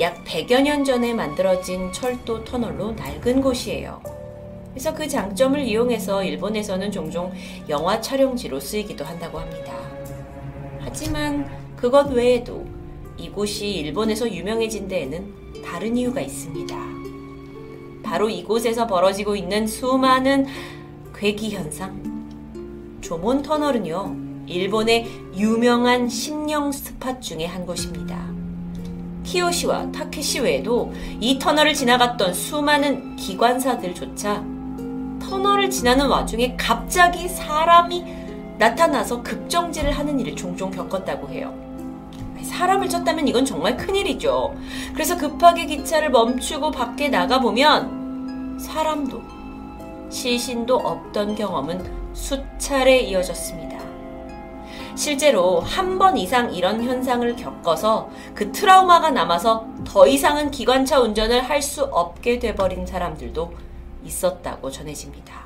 [0.00, 4.00] 약 100여 년 전에 만들어진 철도 터널로 낡은 곳이에요.
[4.70, 7.30] 그래서 그 장점을 이용해서 일본에서는 종종
[7.68, 9.74] 영화 촬영지로 쓰이기도 한다고 합니다.
[10.80, 12.64] 하지만 그것 외에도
[13.18, 16.76] 이곳이 일본에서 유명해진 데에는 다른 이유가 있습니다.
[18.02, 20.46] 바로 이곳에서 벌어지고 있는 수많은
[21.14, 22.02] 괴기 현상.
[23.00, 28.31] 조몬 터널은요, 일본의 유명한 심령 스팟 중의 한 곳입니다.
[29.24, 34.44] 키요시와 타케시 외에도 이 터널을 지나갔던 수많은 기관사들조차
[35.20, 38.04] 터널을 지나는 와중에 갑자기 사람이
[38.58, 41.54] 나타나서 급정지를 하는 일을 종종 겪었다고 해요.
[42.42, 44.54] 사람을 쳤다면 이건 정말 큰일이죠.
[44.92, 49.22] 그래서 급하게 기차를 멈추고 밖에 나가보면 사람도
[50.10, 53.81] 시신도 없던 경험은 수차례 이어졌습니다.
[54.94, 61.62] 실제로 한 번 이상 이런 현상을 겪어서 그 트라우마가 남아서 더 이상은 기관차 운전을 할
[61.62, 63.52] 수 없게 돼버린 사람들도
[64.04, 65.42] 있었다고 전해집니다.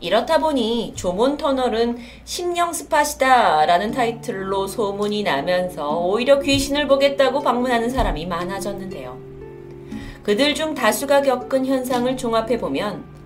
[0.00, 9.18] 이렇다 보니 조몬 터널은 심령 스팟이다라는 타이틀로 소문이 나면서 오히려 귀신을 보겠다고 방문하는 사람이 많아졌는데요.
[10.22, 13.17] 그들 중 다수가 겪은 현상을 종합해 보면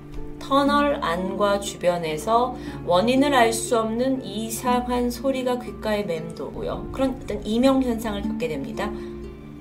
[0.52, 6.90] 터널 안과 주변에서 원인을 알 수 없는 이상한 소리가 귓가에 맴도고요.
[6.92, 8.90] 그런 어떤 이명 현상을 겪게 됩니다.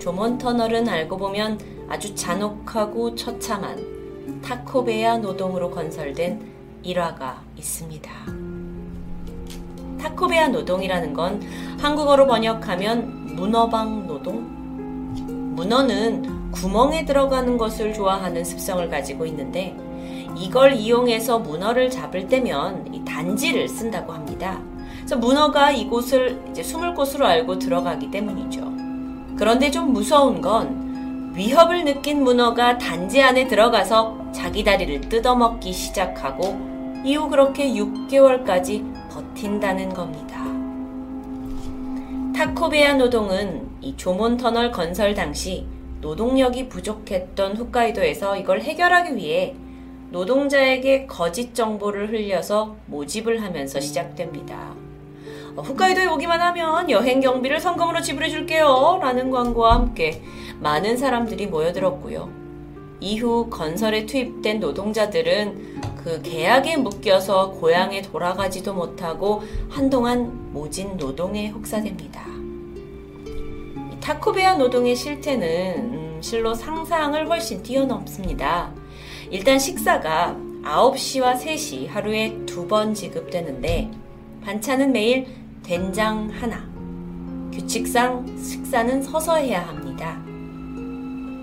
[0.00, 6.40] 조몬 터널은 알고 보면 아주 잔혹하고 처참한 타코베야 노동으로 건설된
[6.82, 8.10] 일화가 있습니다.
[10.00, 11.42] 타코베야 노동이라는 건
[11.78, 14.60] 한국어로 번역하면 문어방 노동?
[15.54, 19.76] 문어는 구멍에 들어가는 것을 좋아하는 습성을 가지고 있는데
[20.40, 24.58] 이걸 이용해서 문어를 잡을 때면 이 단지를 쓴다고 합니다.
[24.96, 28.62] 그래서 문어가 이곳을 이제 숨을 곳으로 알고 들어가기 때문이죠.
[29.36, 36.58] 그런데 좀 무서운 건 위협을 느낀 문어가 단지 안에 들어가서 자기 다리를 뜯어먹기 시작하고
[37.04, 40.40] 이후 그렇게 6개월까지 버틴다는 겁니다.
[42.34, 45.66] 타코베야 노동은 이 조몬 터널 건설 당시
[46.00, 49.54] 노동력이 부족했던 홋카이도에서 이걸 해결하기 위해
[50.10, 54.74] 노동자에게 거짓 정보를 흘려서 모집을 하면서 시작됩니다.
[55.56, 58.98] 어, 홋카이도에 오기만 하면 여행 경비를 성금으로 지불해 줄게요.
[59.00, 60.22] 라는 광고와 함께
[60.60, 62.28] 많은 사람들이 모여들었고요.
[63.00, 72.24] 이후 건설에 투입된 노동자들은 그 계약에 묶여서 고향에 돌아가지도 못하고 한동안 모진 노동에 혹사됩니다.
[74.00, 75.46] 타코베아 노동의 실태는
[75.92, 78.72] 음, 실로 상상을 훨씬 뛰어넘습니다.
[79.30, 83.90] 일단 식사가 9시와 3시 하루에 두 번 지급되는데
[84.44, 85.26] 반찬은 매일
[85.62, 86.68] 된장 하나.
[87.52, 90.20] 규칙상 식사는 서서 해야 합니다.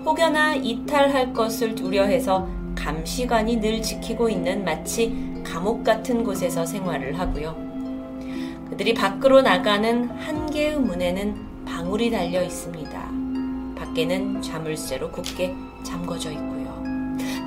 [0.04, 5.14] 혹여나 이탈할 것을 두려해서 감시관이 늘 지키고 있는 마치
[5.44, 7.56] 감옥 같은 곳에서 생활을 하고요.
[8.70, 13.10] 그들이 밖으로 나가는 한 개의 문에는 방울이 달려 있습니다.
[13.76, 16.57] 밖에는 자물쇠로 굳게 잠궈져 있고요.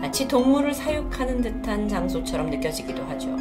[0.01, 3.36] 마치 동물을 사육하는 듯한 장소처럼 느껴지기도 하죠.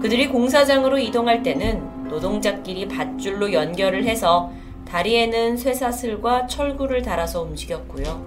[0.00, 4.52] 그들이 공사장으로 이동할 때는 노동자끼리 밧줄로 연결을 해서
[4.86, 8.24] 다리에는 쇠사슬과 철구를 달아서 움직였고요.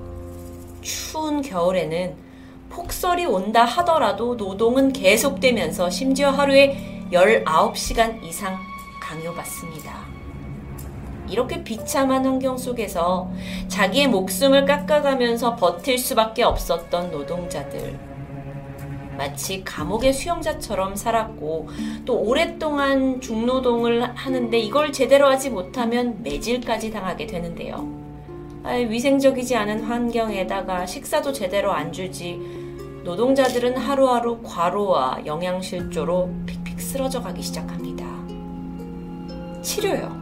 [0.81, 2.13] 추운 겨울에는
[2.69, 8.57] 폭설이 온다 하더라도 노동은 계속되면서 심지어 하루에 19시간 이상
[9.01, 10.10] 강요받습니다.
[11.31, 13.31] 이렇게 비참한 환경 속에서
[13.67, 17.97] 자기의 목숨을 깎아가면서 버틸 수밖에 없었던 노동자들.
[19.17, 21.69] 마치 감옥의 수용자처럼 살았고
[22.05, 27.87] 또 오랫동안 중노동을 하는데 이걸 제대로 하지 못하면 매질까지 당하게 되는데요.
[28.63, 32.39] 아이, 위생적이지 않은 환경에다가 식사도 제대로 안 주지
[33.03, 38.05] 노동자들은 하루하루 과로와 영양실조로 픽픽 쓰러져 가기 시작합니다.
[39.61, 40.19] 치료요.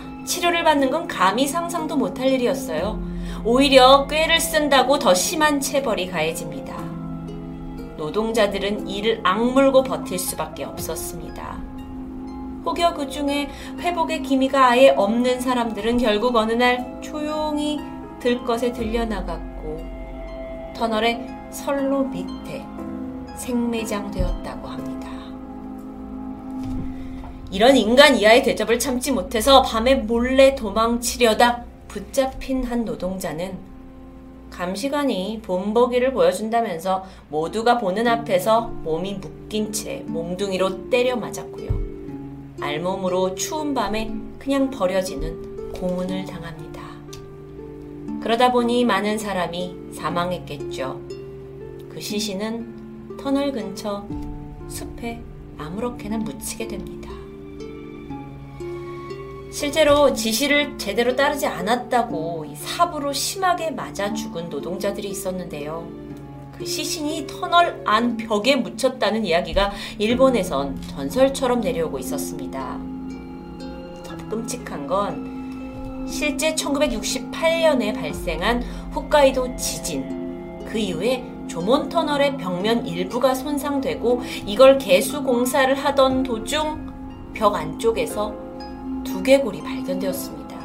[0.24, 3.02] 치료를 받는 건 감히 상상도 못할 일이었어요.
[3.44, 6.76] 오히려 꾀를 쓴다고 더 심한 체벌이 가해집니다.
[7.96, 11.60] 노동자들은 이를 악물고 버틸 수밖에 없었습니다.
[12.64, 13.48] 혹여 그 중에
[13.78, 17.78] 회복의 기미가 아예 없는 사람들은 결국 어느 날 조용히
[18.20, 19.84] 들것에 들려나갔고
[20.76, 22.64] 터널의 선로 밑에
[23.36, 24.99] 생매장되었다고 합니다.
[27.50, 33.58] 이런 인간 이하의 대접을 참지 못해서 밤에 몰래 도망치려다 붙잡힌 한 노동자는
[34.50, 41.70] 감시관이 본보기를 보여준다면서 모두가 보는 앞에서 몸이 묶인 채 몽둥이로 때려 맞았고요.
[42.60, 46.82] 알몸으로 추운 밤에 그냥 버려지는 고문을 당합니다.
[48.22, 51.00] 그러다 보니 많은 사람이 사망했겠죠.
[51.88, 54.06] 그 시신은 터널 근처
[54.68, 55.20] 숲에
[55.58, 57.19] 아무렇게나 묻히게 됩니다.
[59.50, 65.88] 실제로 지시를 제대로 따르지 않았다고 사부로 심하게 맞아 죽은 노동자들이 있었는데요.
[66.56, 72.78] 그 시신이 터널 안 벽에 묻혔다는 이야기가 일본에선 전설처럼 내려오고 있었습니다.
[74.04, 78.62] 더 끔찍한 건 실제 1968년에 발생한
[78.94, 80.64] 홋카이도 지진.
[80.64, 88.49] 그 이후에 조몬 터널의 벽면 일부가 손상되고 이걸 개수 공사를 하던 도중 벽 안쪽에서
[89.20, 90.58] 두개골이 발견되었습니다.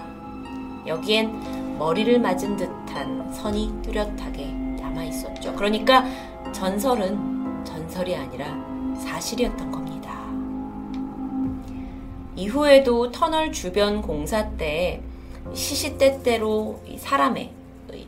[0.88, 4.46] 여기엔 머리를 맞은 듯한 선이 뚜렷하게
[4.80, 5.54] 남아 있었죠.
[5.56, 6.06] 그러니까
[6.54, 8.56] 전설은 전설이 아니라
[8.98, 10.16] 사실이었던 겁니다.
[12.38, 15.02] 이후에도 터널 주변 공사 때
[15.54, 17.52] 시시때때로 사람의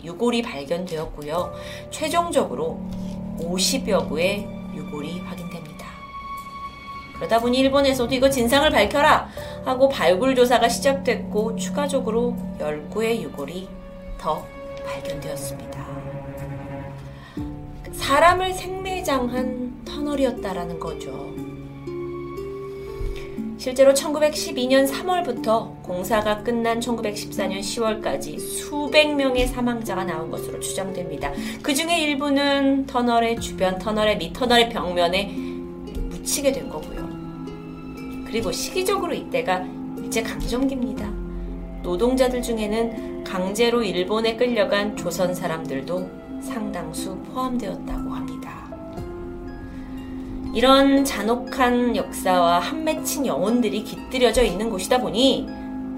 [0.06, 1.54] 유골이 발견되었고요.
[1.92, 2.80] 최종적으로
[3.40, 5.88] 50여 구의 유골이 확인됩니다.
[7.18, 9.28] 그러다 보니 일본에서도 이거 진상을 밝혀라
[9.68, 13.68] 하고 발굴 조사가 시작됐고 추가적으로 10구의 유골이
[14.18, 14.46] 더
[14.86, 15.86] 발견되었습니다.
[17.92, 21.34] 사람을 생매장한 터널이었다라는 거죠.
[23.58, 31.34] 실제로 1912년 3월부터 공사가 끝난 1914년 10월까지 수백 명의 사망자가 나온 것으로 추정됩니다.
[31.62, 37.07] 그 중에 일부는 터널의 주변, 터널의 밑, 터널의 벽면에 묻히게 된 거고요.
[38.28, 39.66] 그리고 시기적으로 이때가
[39.98, 41.10] 일제 강점기입니다.
[41.82, 48.68] 노동자들 중에는 강제로 일본에 끌려간 조선 사람들도 상당수 포함되었다고 합니다.
[50.54, 55.48] 이런 잔혹한 역사와 한 맺힌 영혼들이 깃들여져 있는 곳이다 보니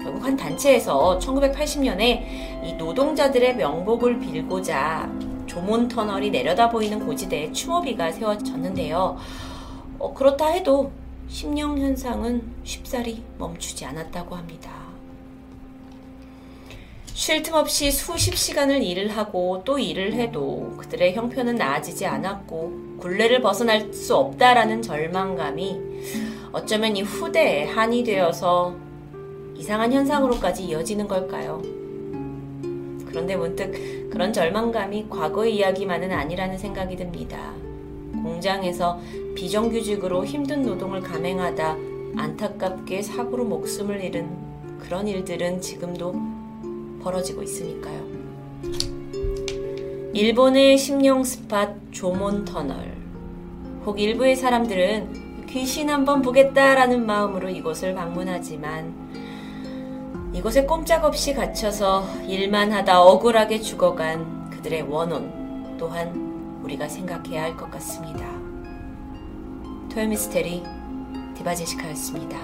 [0.00, 5.10] 결국 한 단체에서 1980년에 이 노동자들의 명복을 빌고자
[5.46, 9.16] 조몬 터널이 내려다 보이는 고지대에 추모비가 세워졌는데요.
[9.98, 10.92] 어, 그렇다 해도
[11.30, 14.68] 심령 현상은 쉽사리 멈추지 않았다고 합니다.
[17.06, 23.40] 쉴 틈 없이 수십 시간을 일을 하고 또 일을 해도 그들의 형편은 나아지지 않았고 굴레를
[23.42, 25.80] 벗어날 수 없다라는 절망감이
[26.50, 28.74] 어쩌면 이 후대에 한이 되어서
[29.54, 31.62] 이상한 현상으로까지 이어지는 걸까요?
[33.06, 37.54] 그런데 문득 그런 절망감이 과거의 이야기만은 아니라는 생각이 듭니다.
[38.22, 39.00] 공장에서
[39.34, 41.76] 비정규직으로 힘든 노동을 감행하다
[42.16, 44.28] 안타깝게 사고로 목숨을 잃은
[44.80, 46.14] 그런 일들은 지금도
[47.02, 48.10] 벌어지고 있으니까요.
[50.12, 52.96] 일본의 심령 스팟 조몬 터널.
[53.86, 59.10] 혹 일부의 사람들은 귀신 한번 보겠다라는 마음으로 이곳을 방문하지만
[60.32, 66.29] 이곳에 꼼짝없이 갇혀서 일만 하다 억울하게 죽어간 그들의 원혼 또한
[66.70, 68.30] 우리가 생각해야 할 것 같습니다.
[69.92, 70.62] 토요미스테리
[71.36, 72.38] 디바제시카였습니다.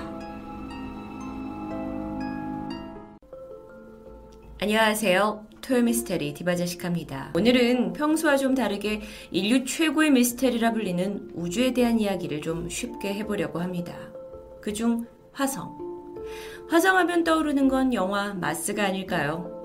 [4.60, 5.46] 안녕하세요.
[5.60, 7.32] 토요미스테리 디바제시카입니다.
[7.36, 13.94] 오늘은 평소와 좀 다르게 인류 최고의 미스테리라 불리는 우주에 대한 이야기를 좀 쉽게 해보려고 합니다.
[14.60, 15.86] 그중 화성.
[16.68, 19.55] 화성하면 떠오르는 건 영화 마스가 아닐까요?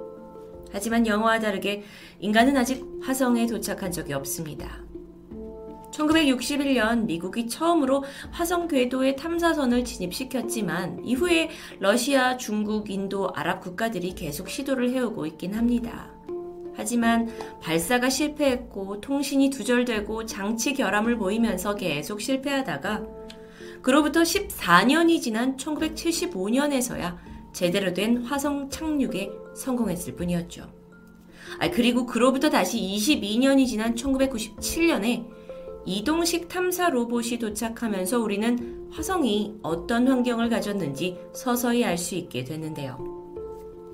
[0.71, 1.83] 하지만 영화와 다르게
[2.19, 4.81] 인간은 아직 화성에 도착한 적이 없습니다.
[5.91, 11.49] 1961년 미국이 처음으로 화성 궤도에 탐사선을 진입시켰지만 이후에
[11.79, 16.09] 러시아, 중국, 인도, 아랍 국가들이 계속 시도를 해오고 있긴 합니다.
[16.75, 17.29] 하지만
[17.61, 23.03] 발사가 실패했고 통신이 두절되고 장치 결함을 보이면서 계속 실패하다가
[23.81, 27.17] 그로부터 14년이 지난 1975년에서야
[27.51, 30.71] 제대로 된 화성 착륙에 성공했을 뿐이었죠.
[31.59, 35.27] 아, 그리고 그로부터 다시 22년이 지난 1997년에
[35.85, 42.97] 이동식 탐사 로봇이 도착하면서 우리는 화성이 어떤 환경을 가졌는지 서서히 알 수 있게 됐는데요.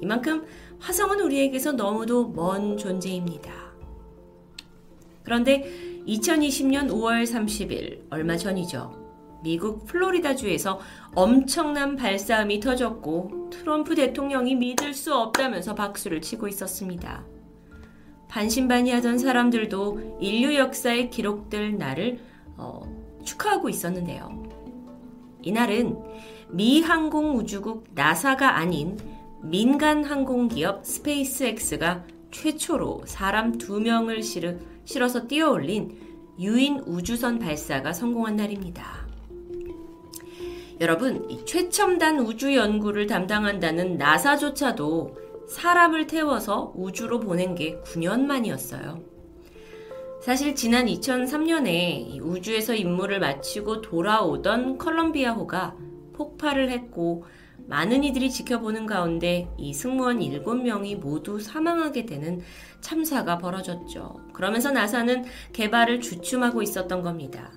[0.01, 0.45] 이만큼
[0.79, 3.51] 화성은 우리에게서 너무도 먼 존재입니다.
[5.23, 9.06] 그런데 2020년 5월 30일, 얼마 전이죠.
[9.41, 10.79] 미국 플로리다주에서
[11.15, 17.23] 엄청난 발사음이 터졌고 트럼프 대통령이 믿을 수 없다면서 박수를 치고 있었습니다.
[18.27, 22.19] 반신반의하던 사람들도 인류 역사에 기록될 날을
[22.57, 22.81] 어,
[23.23, 24.43] 축하하고 있었는데요.
[25.41, 25.97] 이날은
[26.49, 28.97] 미 항공우주국 나사가 아닌
[29.41, 35.97] 민간 항공기업 스페이스X가 최초로 사람 두 명을 실으, 실어서 띄어올린
[36.39, 38.96] 유인 우주선 발사가 성공한 날입니다.
[40.79, 45.17] 여러분, 최첨단 우주 연구를 담당한다는 나사조차도
[45.49, 49.01] 사람을 태워서 우주로 보낸 게 9년 만이었어요.
[50.21, 55.75] 사실 지난 2003년에 우주에서 임무를 마치고 돌아오던 컬럼비아호가
[56.13, 57.25] 폭발을 했고
[57.65, 62.41] 많은 이들이 지켜보는 가운데 이 승무원 7명이 모두 사망하게 되는
[62.81, 64.27] 참사가 벌어졌죠.
[64.33, 67.51] 그러면서 나사는 개발을 주춤하고 있었던 겁니다.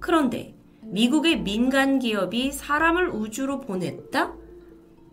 [0.00, 0.56] 그런데
[0.92, 4.34] 미국의 민간 기업이 사람을 우주로 보냈다?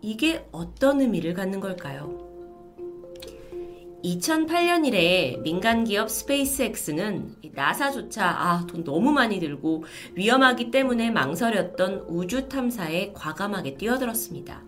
[0.02, 2.28] 이게 어떤 의미를 갖는 걸까요?
[4.04, 12.46] 2008년 이래 민간 기업 스페이스X는 나사조차 아, 돈 너무 많이 들고 위험하기 때문에 망설였던 우주
[12.50, 14.62] 탐사에 과감하게 뛰어들었습니다.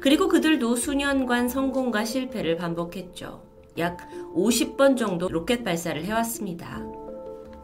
[0.00, 3.42] 그리고 그들도 수년간 성공과 실패를 반복했죠.
[3.78, 6.82] 약 50번 정도 로켓 발사를 해왔습니다.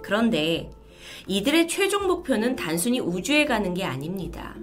[0.02, 0.70] 그런데
[1.27, 4.55] 이들의 최종 목표는 단순히 우주에 가는 게 아닙니다.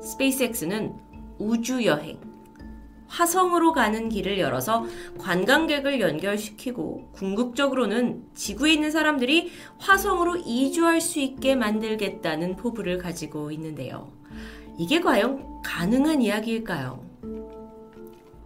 [0.00, 0.94] 스페이스X는
[1.38, 2.20] 우주 여행,
[3.08, 4.86] 화성으로 가는 길을 열어서
[5.18, 14.12] 관광객을 연결시키고 궁극적으로는 지구에 있는 사람들이 화성으로 이주할 수 있게 만들겠다는 포부를 가지고 있는데요.
[14.78, 17.04] 이게 과연 가능한 이야기일까요?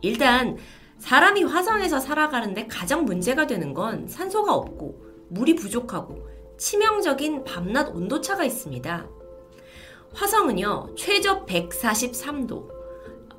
[0.01, 0.57] 일단
[0.99, 6.33] 사람이 화성에서 살아가는데 가장 문제가 되는 건 산소가 없고 물이 부족하고
[6.63, 9.09] 치명적인 밤낮 온도차가 있습니다.
[10.15, 12.69] 화성은요, 최저 143도,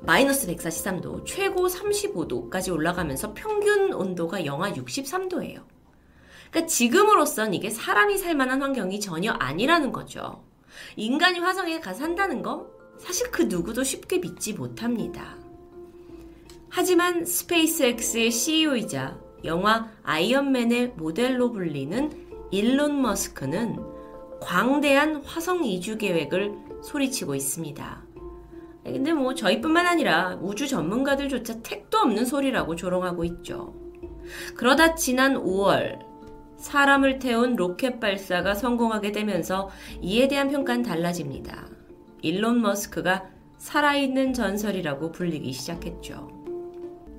[0.02, 5.64] 마이너스 143도, 최고 35도까지 올라가면서 평균 온도가 영하 63도예요.
[6.50, 10.44] 그러니까 지금으로선 이게 사람이 살 만한 환경이 전혀 아니라는 거죠.
[10.96, 12.66] 인간이 화성에 가 산다는 거
[12.98, 15.38] 사실 그 누구도 쉽게 믿지 못합니다.
[16.68, 22.23] 하지만 스페이스X의 CEO이자 영화 아이언맨의 모델로 불리는
[22.54, 23.80] 일론 머스크는
[24.40, 28.04] 광대한 화성 이주 계획을 소리치고 있습니다.
[28.84, 33.74] 근데 뭐 저희뿐만 아니라 우주 전문가들조차 택도 없는 소리라고 조롱하고 있죠.
[34.54, 35.98] 그러다 지난 5월
[36.56, 39.68] 사람을 태운 로켓 발사가 성공하게 되면서
[40.00, 41.66] 이에 대한 평가는 달라집니다.
[42.22, 43.24] 일론 머스크가
[43.58, 46.28] 살아있는 전설이라고 불리기 시작했죠.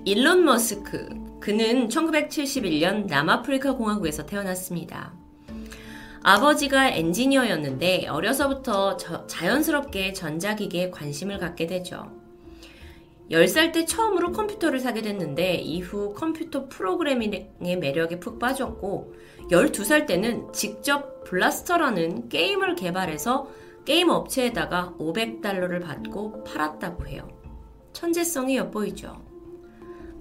[0.05, 1.09] 일론 머스크,
[1.41, 5.24] 그는 1971년 남아프리카 공화국에서 태어났습니다.
[6.27, 8.97] 아버지가 엔지니어였는데 어려서부터
[9.27, 12.11] 자연스럽게 전자기기에 관심을 갖게 되죠.
[13.29, 19.13] 10살 때 처음으로 컴퓨터를 사게 됐는데 이후 컴퓨터 프로그래밍의 매력에 푹 빠졌고
[19.51, 23.47] 12살 때는 직접 블라스터라는 게임을 개발해서
[23.85, 27.27] 게임 업체에다가 500달러를 받고 팔았다고 해요.
[27.93, 29.34] 천재성이 엿보이죠.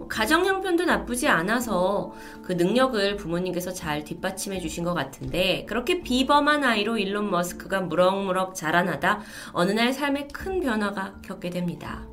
[0.05, 6.63] 뭐 가정 형편도 나쁘지 않아서 그 능력을 부모님께서 잘 뒷받침해 주신 것 같은데 그렇게 비범한
[6.63, 9.21] 아이로 일론 머스크가 무럭무럭 자라나다
[9.53, 12.07] 어느 날 삶에 큰 변화가 겪게 됩니다.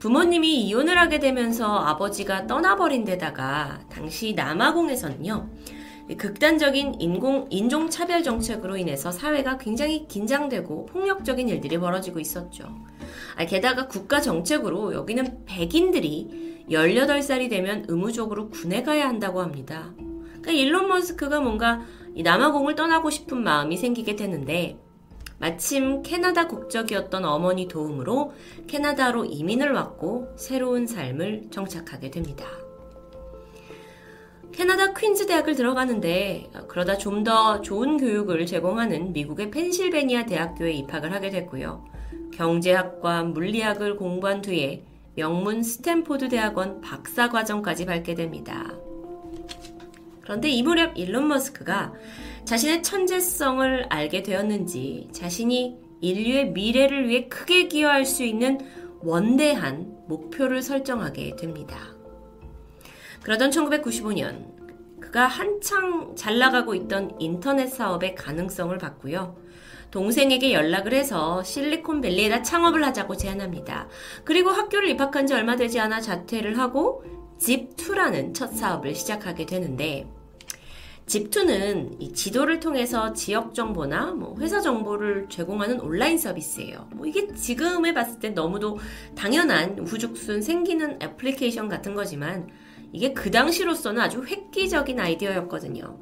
[0.00, 5.48] 부모님이 이혼을 하게 되면서 아버지가 떠나버린 데다가 당시 남아공에서는요,
[6.14, 12.68] 극단적인 인공, 인종차별 정책으로 인해서 사회가 굉장히 긴장되고 폭력적인 일들이 벌어지고 있었죠.
[13.36, 19.92] 아, 게다가 국가 정책으로 여기는 백인들이 18살이 되면 의무적으로 군에 가야 한다고 합니다.
[19.96, 21.80] 그러니까 일론 머스크가 뭔가
[22.16, 24.78] 남아공을 떠나고 싶은 마음이 생기게 되는데
[25.38, 28.32] 마침 캐나다 국적이었던 어머니 도움으로
[28.66, 32.46] 캐나다로 이민을 왔고 새로운 삶을 정착하게 됩니다.
[34.56, 41.28] 캐나다 퀸즈 대학을 들어가는데 그러다 좀 더 좋은 교육을 제공하는 미국의 펜실베니아 대학교에 입학을 하게
[41.30, 41.84] 됐고요.
[42.32, 44.84] 경제학과 물리학을 공부한 뒤에
[45.14, 48.72] 명문 스탠포드 대학원 박사 과정까지 밟게 됩니다.
[50.20, 51.92] 그런데 이 무렵 일론 머스크가
[52.44, 58.58] 자신의 천재성을 알게 되었는지 자신이 인류의 미래를 위해 크게 기여할 수 있는
[59.00, 61.95] 원대한 목표를 설정하게 됩니다.
[63.26, 69.36] 그러던 1995년 그가 한창 잘 나가고 있던 인터넷 사업의 가능성을 봤고요.
[69.90, 73.88] 동생에게 연락을 해서 실리콘밸리에다 창업을 하자고 제안합니다.
[74.22, 77.02] 그리고 학교를 입학한 지 얼마 되지 않아 자퇴를 하고
[77.40, 80.06] 집2라는 첫 사업을 시작하게 되는데
[81.06, 86.90] 집투는 이 지도를 통해서 지역 정보나 뭐 회사 정보를 제공하는 온라인 서비스예요.
[86.92, 88.78] 뭐 이게 지금에 봤을 때 너무도
[89.16, 92.48] 당연한 우후죽순 생기는 애플리케이션 같은 거지만
[92.96, 95.98] 이게 그 당시로서는 아주 획기적인 아이디어였거든요.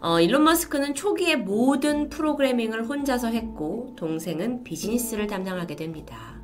[0.00, 6.42] 어, 일론 머스크는 초기에 모든 프로그래밍을 혼자서 했고 동생은 비즈니스를 담당하게 됩니다.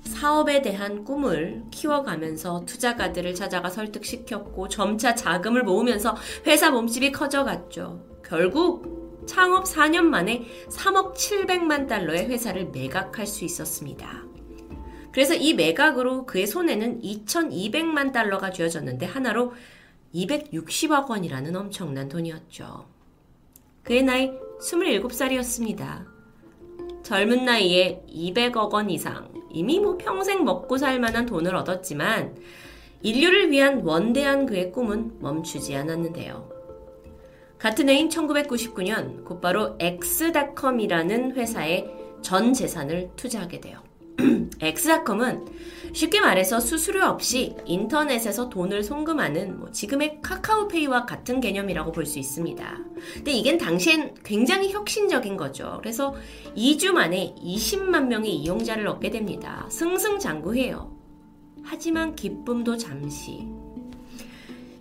[0.00, 8.02] 사업에 대한 꿈을 키워가면서 투자가들을 찾아가 설득시켰고 점차 자금을 모으면서 회사 몸집이 커져갔죠.
[8.24, 14.35] 결국 창업 4년 만에 3억 700만 달러의 회사를 매각할 수 있었습니다.
[15.16, 19.54] 그래서 이 매각으로 그의 손에는 2200만 달러가 쥐어졌는데 하나로
[20.14, 22.86] 260억 원이라는 엄청난 돈이었죠.
[23.82, 26.04] 그의 나이 27살이었습니다.
[27.02, 32.36] 젊은 나이에 200억 원 이상, 이미 뭐 평생 먹고 살 만한 돈을 얻었지만
[33.00, 36.46] 인류를 위한 원대한 그의 꿈은 멈추지 않았는데요.
[37.56, 41.86] 같은 해인 1999년 곧바로 엑스닷컴이라는 회사에
[42.20, 43.85] 전 재산을 투자하게 돼요.
[44.60, 45.44] 엑스닷컴은
[45.92, 52.78] 쉽게 말해서 수수료 없이 인터넷에서 돈을 송금하는 뭐 지금의 카카오페이와 같은 개념이라고 볼 수 있습니다.
[53.14, 55.78] 근데 이겐 당시엔 굉장히 혁신적인 거죠.
[55.80, 56.14] 그래서
[56.56, 59.66] 2주 만에 20만 명의 이용자를 얻게 됩니다.
[59.70, 60.94] 승승장구해요.
[61.62, 63.48] 하지만 기쁨도 잠시.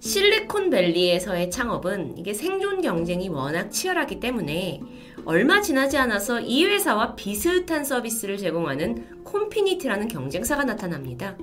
[0.02, 4.82] 실리콘밸리에서의 창업은 이게 생존 경쟁이 워낙 치열하기 때문에
[5.26, 11.36] 얼마 지나지 않아서 이 회사와 비슷한 서비스를 제공하는 콤피니티라는 경쟁사가 나타납니다.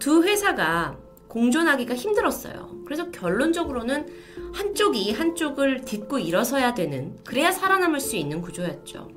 [0.00, 0.98] 두 회사가
[1.28, 2.82] 공존하기가 힘들었어요.
[2.84, 4.06] 그래서 결론적으로는
[4.52, 9.08] 한쪽이 한쪽을 딛고 일어서야 되는, 그래야 살아남을 수 있는 구조였죠.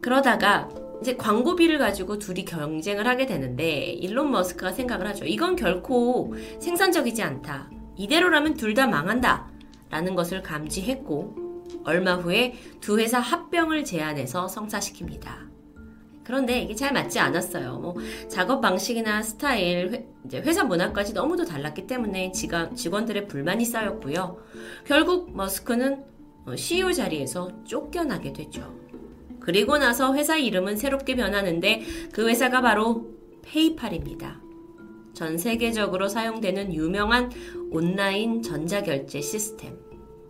[0.00, 0.68] 그러다가
[1.00, 5.24] 이제 광고비를 가지고 둘이 경쟁을 하게 되는데 일론 머스크가 생각을 하죠.
[5.24, 7.70] 이건 결코 생산적이지 않다.
[7.96, 9.48] 이대로라면 둘 다 망한다.
[9.90, 11.47] 라는 것을 감지했고
[11.88, 15.48] 얼마 후에 두 회사 합병을 제안해서 성사시킵니다.
[16.22, 17.78] 그런데 이게 잘 맞지 않았어요.
[17.78, 17.96] 뭐
[18.28, 24.38] 작업 방식이나 스타일, 회, 회사 문화까지 너무도 달랐기 때문에 직원, 직원들의 불만이 쌓였고요.
[24.84, 26.04] 결국 머스크는
[26.54, 28.74] CEO 자리에서 쫓겨나게 되죠.
[29.40, 31.82] 그리고 나서 회사 이름은 새롭게 변하는데
[32.12, 34.42] 그 회사가 바로 페이팔입니다.
[35.14, 37.30] 전 세계적으로 사용되는 유명한
[37.70, 39.78] 온라인 전자결제 시스템.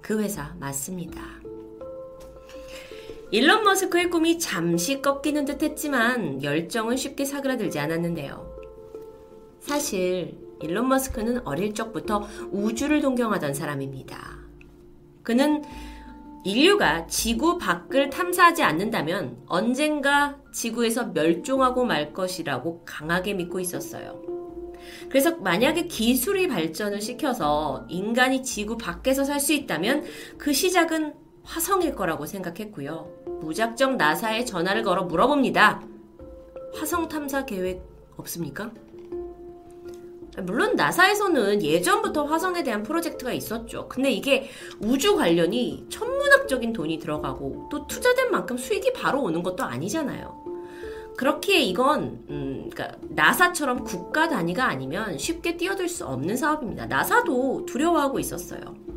[0.01, 1.38] 그 회사 맞습니다.
[3.31, 8.49] 일론 머스크의 꿈이 잠시 꺾이는 듯 했지만 열정은 쉽게 사그라들지 않았는데요.
[9.61, 14.39] 사실 일론 머스크는 어릴 적부터 우주를 동경하던 사람입니다.
[15.23, 15.63] 그는
[16.45, 24.23] 인류가 지구 밖을 탐사하지 않는다면 언젠가 지구에서 멸종하고 말 것이라고 강하게 믿고 있었어요.
[25.11, 30.05] 그래서 만약에 기술이 발전을 시켜서 인간이 지구 밖에서 살 수 있다면
[30.39, 33.11] 그 시작은 화성일 거라고 생각했고요.
[33.41, 35.83] 무작정 나사에 전화를 걸어 물어봅니다.
[36.75, 37.83] 화성 탐사 계획
[38.19, 38.71] 없습니까?
[40.43, 43.89] 물론 나사에서는 예전부터 화성에 대한 프로젝트가 있었죠.
[43.89, 50.45] 근데 이게 우주 관련이 천문학적인 돈이 들어가고 또 투자된 만큼 수익이 바로 오는 것도 아니잖아요.
[51.17, 56.87] 그렇기에 이건 음, 그러니까 나사처럼 국가 단위가 아니면 쉽게 뛰어들 수 없는 사업입니다.
[56.87, 58.88] 나사도 두려워하고 있었어요.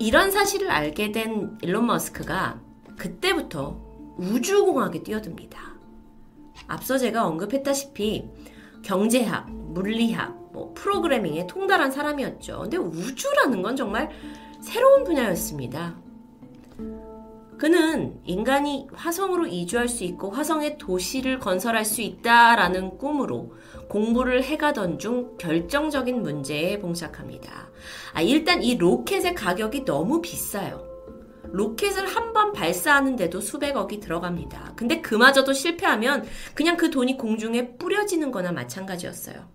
[0.00, 2.58] 이런 사실을 알게 된 일론 머스크가
[2.96, 3.78] 그때부터
[4.16, 5.60] 우주공학에 뛰어듭니다.
[6.66, 8.30] 앞서 제가 언급했다시피
[8.82, 12.60] 경제학, 물리학, 뭐 프로그래밍에 통달한 사람이었죠.
[12.62, 14.08] 근데 우주라는 건 정말
[14.62, 15.96] 새로운 분야였습니다.
[17.58, 23.52] 그는 인간이 화성으로 이주할 수 있고 화성에 도시를 건설할 수 있다라는 꿈으로
[23.90, 27.68] 공부를 해가던 중 결정적인 문제에 봉착합니다.
[28.14, 30.88] 아, 일단 이 로켓의 가격이 너무 비싸요.
[31.52, 34.74] 로켓을 한 번 발사하는데도 수백억이 들어갑니다.
[34.76, 36.24] 근데 그마저도 실패하면
[36.54, 39.48] 그냥 그 돈이 공중에 뿌려지는 거나 마찬가지였어요.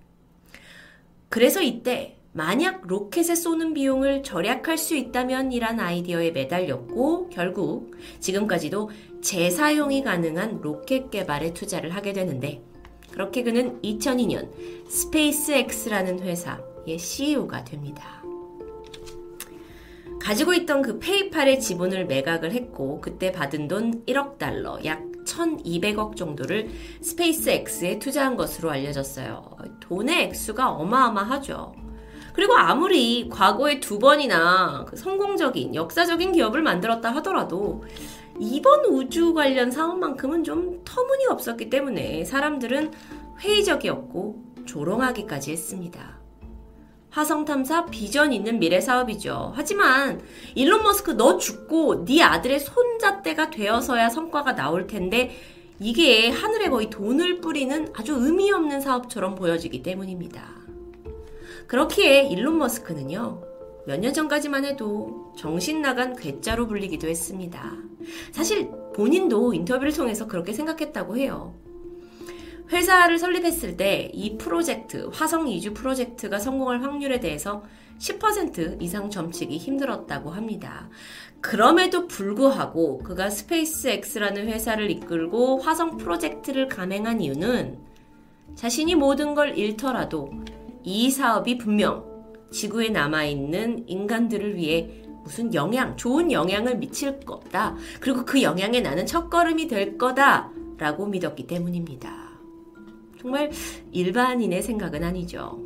[1.29, 10.03] 그래서 이때 만약 로켓에 쏘는 비용을 절약할 수 있다면 이란 아이디어에 매달렸고 결국 지금까지도 재사용이
[10.03, 12.61] 가능한 로켓 개발에 투자를 하게 되는데
[13.15, 14.49] 그렇게 그는 2002년
[14.89, 18.21] 스페이스X라는 회사의 CEO가 됩니다.
[20.19, 26.69] 가지고 있던 그 페이팔의 지분을 매각을 했고 그때 받은 돈 1억 달러 약 1200억 정도를
[27.01, 29.49] 스페이스X에 투자한 것으로 알려졌어요.
[29.79, 31.73] 돈의 액수가 어마어마하죠.
[32.33, 37.85] 그리고 아무리 과거에 두 번이나 그 성공적인 역사적인 기업을 만들었다 하더라도
[38.39, 42.91] 이번 우주 관련 사업만큼은 좀 터무니없었기 때문에 사람들은
[43.39, 46.19] 회의적이었고 조롱하기까지 했습니다.
[47.11, 49.53] 화성 탐사 비전 있는 미래 사업이죠.
[49.55, 50.21] 하지만
[50.53, 55.31] 일론 머스크 너 죽고 네 아들의 손자대가 되어서야 성과가 나올 텐데
[55.79, 60.43] 이게 하늘에 거의 돈을 뿌리는 아주 의미 없는 사업처럼 보여지기 때문입니다.
[61.67, 63.41] 그렇기에 일론 머스크는요,
[63.87, 67.73] 몇 년 전까지만 해도 정신 나간 괴짜로 불리기도 했습니다.
[68.31, 71.53] 사실 본인도 인터뷰를 통해서 그렇게 생각했다고 해요.
[72.71, 77.63] 회사를 설립했을 때 이 프로젝트, 화성 이주 프로젝트가 성공할 확률에 대해서
[77.99, 80.89] 10% 이상 점치기 힘들었다고 합니다.
[81.41, 87.77] 그럼에도 불구하고 그가 스페이스X라는 회사를 이끌고 화성 프로젝트를 감행한 이유는
[88.55, 90.31] 자신이 모든 걸 잃더라도
[90.83, 92.14] 이 사업이 분명
[92.55, 94.89] 지구에 남아있는 인간들을 위해
[95.25, 97.75] 무슨 영향, 좋은 영향을 미칠 거다.
[97.99, 100.51] 그리고 그 영향에 나는 첫걸음이 될 거다.
[100.77, 102.39] 라고 믿었기 때문입니다.
[103.19, 103.51] 정말
[103.91, 105.59] 일반인의 생각은 아니죠.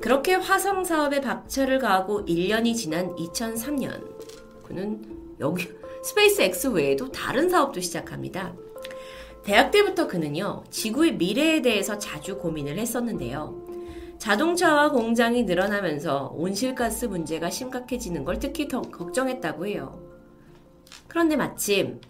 [0.00, 4.16] 그렇게 화성 사업에 박차를 가하고 1년이 지난 2003년,
[4.64, 5.04] 그는
[5.38, 5.68] 여기
[6.02, 8.54] 스페이스 X 외에도 다른 사업도 시작합니다.
[9.44, 13.67] 대학 때부터 그는요, 지구의 미래에 대해서 자주 고민을 했었는데요.
[14.18, 20.00] 자동차와 공장이 늘어나면서 온실가스 문제가 심각해지는 걸 특히 더 걱정했다고 해요.
[21.06, 22.00] 그런데 마침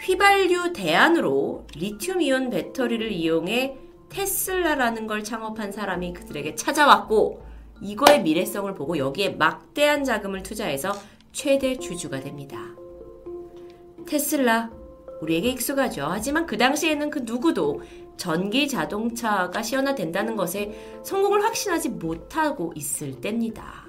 [0.00, 3.76] 휘발유 대안으로 리튬이온 배터리를 이용해
[4.08, 7.44] 테슬라라는 걸 창업한 사람이 그들에게 찾아왔고
[7.82, 10.92] 이거의 미래성을 보고 여기에 막대한 자금을 투자해서
[11.32, 12.58] 최대 주주가 됩니다.
[14.06, 14.70] 테슬라
[15.20, 16.06] 우리에게 익숙하죠.
[16.08, 17.82] 하지만 그 당시에는 그 누구도
[18.16, 23.86] 전기 자동차가 실현화된다는 것에 성공을 확신하지 못하고 있을 때입니다.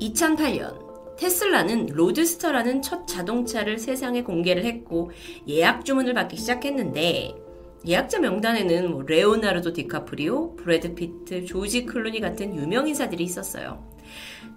[0.00, 5.10] 2008년 테슬라는 로드스터라는 첫 자동차를 세상에 공개를 했고
[5.46, 7.34] 예약 주문을 받기 시작했는데
[7.86, 13.86] 예약자 명단에는 뭐 레오나르도 디카프리오, 브래드 피트, 조지 클루니 같은 유명 인사들이 있었어요.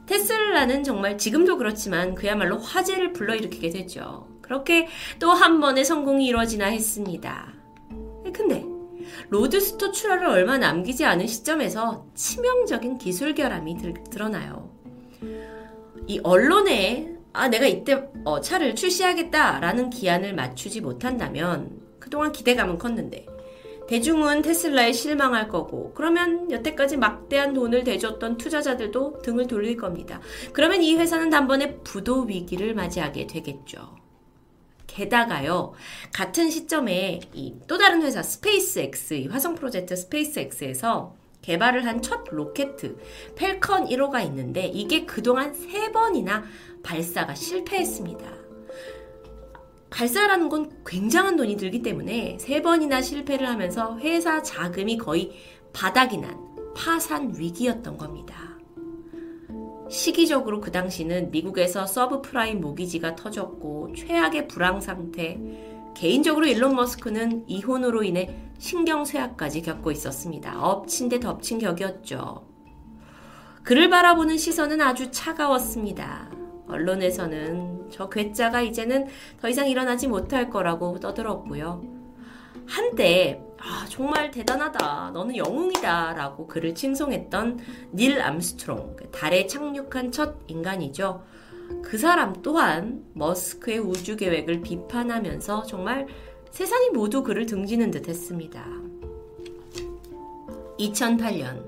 [0.06, 4.33] 테슬라는 정말 지금도 그렇지만 그야말로 화제를 불러일으키게 되죠.
[4.44, 4.88] 그렇게
[5.20, 7.52] 또 한 번의 성공이 이루어지나 했습니다.
[8.32, 8.64] 근데
[9.30, 14.70] 로드스터 출하를 얼마 남기지 않은 시점에서 치명적인 기술 결함이 들, 드러나요.
[16.08, 23.26] 이 언론에 아 내가 이때 어, 차를 출시하겠다라는 기한을 맞추지 못한다면 그동안 기대감은 컸는데
[23.88, 30.22] 대중은 테슬라에 실망할 거고 그러면 여태까지 막대한 돈을 대줬던 투자자들도 등을 돌릴 겁니다.
[30.54, 34.03] 그러면 이 회사는 단번에 부도 위기를 맞이하게 되겠죠.
[34.94, 35.74] 게다가요,
[36.14, 42.78] 같은 시점에 이 또 다른 회사 스페이스X, 화성 프로젝트 스페이스X에서 개발을 한 첫 로켓
[43.36, 46.44] 팰컨 1호가 있는데 이게 그동안 세 번이나
[46.84, 48.26] 발사가 실패했습니다.
[49.89, 55.32] 발사라는 건 굉장한 돈이 들기 때문에 세 번이나 실패를 하면서 회사 자금이 거의
[55.74, 56.38] 바닥이 난
[56.76, 58.43] 파산 위기였던 겁니다.
[59.94, 65.39] 시기적으로 그 당시는 미국에서 서브프라임 모기지가 터졌고 최악의 불황 상태,
[65.94, 70.60] 개인적으로 일론 머스크는 이혼으로 인해 신경쇠약까지 겪고 있었습니다.
[70.60, 72.44] 엎친 데 덮친 격이었죠.
[73.62, 76.32] 그를 바라보는 시선은 아주 차가웠습니다.
[76.68, 79.06] 언론에서는 저 괴짜가 이제는
[79.39, 81.84] 더 이상 일어나지 못할 거라고 떠들었고요.
[82.66, 85.11] 한때 아, 정말 대단하다.
[85.14, 86.14] 너는 영웅이다.
[86.14, 87.59] 라고 그를 칭송했던
[87.93, 91.24] 닐 암스트롱, 그 달에 착륙한 첫 인간이죠.
[91.82, 96.07] 그 사람 또한 머스크의 우주 계획을 비판하면서 정말
[96.51, 98.66] 세상이 모두 그를 등지는 듯 했습니다.
[100.78, 101.64] 2008년,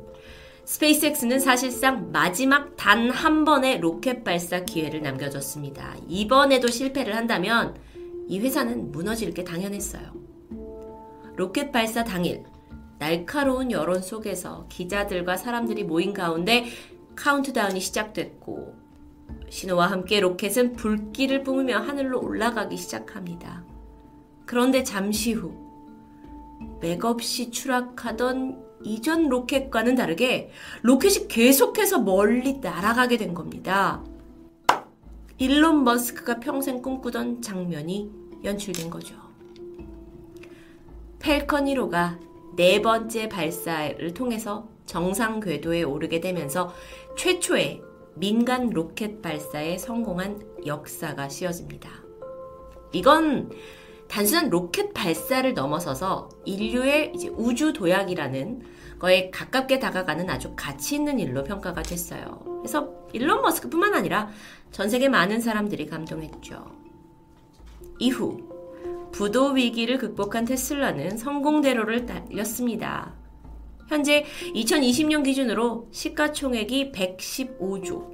[0.65, 5.95] 스페이스X는 사실상 마지막 단 한 번의 로켓 발사 기회를 남겨뒀습니다.
[6.09, 7.75] 이번에도 실패를 한다면
[8.27, 10.24] 이 회사는 무너질 게 당연했어요.
[11.35, 12.43] 로켓 발사 당일
[12.97, 16.65] 날카로운 여론 속에서 기자들과 사람들이 모인 가운데
[17.15, 18.75] 카운트다운이 시작됐고
[19.49, 23.63] 신호와 함께 로켓은 불길을 뿜으며 하늘로 올라가기 시작합니다.
[24.45, 25.53] 그런데 잠시 후
[26.79, 30.51] 맥없이 추락하던 이전 로켓과는 다르게
[30.83, 34.03] 로켓이 계속해서 멀리 날아가게 된 겁니다.
[35.37, 38.11] 일론 머스크가 평생 꿈꾸던 장면이
[38.43, 39.24] 연출된 거죠.
[41.25, 42.19] 펠컨 1호가
[42.55, 46.71] 네 번째 발사를 통해서 정상 궤도에 오르게 되면서
[47.17, 47.81] 최초의
[48.13, 51.89] 민간 로켓 발사에 성공한 역사가 씌워집니다.
[52.91, 53.49] 이건
[54.07, 58.61] 단순한 로켓 발사를 넘어서서 인류의 우주 도약이라는
[58.99, 62.39] 거에 가깝게 다가가는 아주 가치 있는 일로 평가가 됐어요.
[62.59, 64.29] 그래서 일론 머스크뿐만 아니라
[64.71, 66.67] 전 세계 많은 사람들이 감동했죠.
[67.97, 68.54] 이후
[69.15, 73.13] 부도 위기를 극복한 테슬라는 성공대로를 달렸습니다.
[73.87, 78.13] 현재 2020년 기준으로 시가총액이 115조.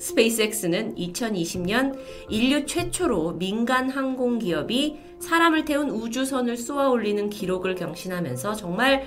[0.00, 1.96] 스페이스X는 2020년
[2.28, 9.04] 인류 최초로 민간 항공 기업이 사람을 태운 우주선을 쏘아 올리는 기록을 경신하면서 정말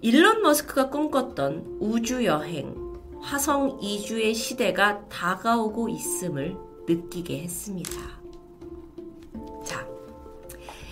[0.00, 2.74] 일론 머스크가 꿈꿨던 우주 여행,
[3.20, 6.56] 화성 이주의 시대가 다가오고 있음을
[6.88, 8.18] 느끼게 했습니다.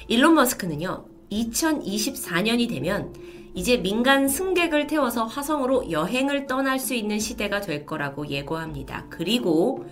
[0.08, 3.12] 일론 머스크는요, 2024년이 되면
[3.54, 9.06] 이제 민간 승객을 태워서 화성으로 여행을 떠날 수 있는 시대가 될 거라고 예고합니다.
[9.08, 9.86] 그리고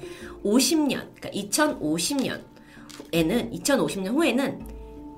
[0.45, 2.43] 50년, 그러니까 2050년에는,
[3.11, 4.67] 2050년 후에는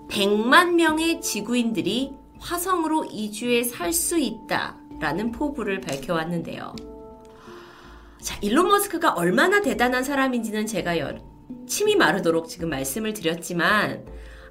[0.09, 6.75] 100만 명의 지구인들이 화성으로 이주해 살 수 있다라는 포부를 밝혀왔는데요.
[8.23, 11.15] 자, 일론 머스크가 얼마나 대단한 사람인지는 제가 여,
[11.67, 14.07] 침이 마르도록 지금 말씀을 드렸지만,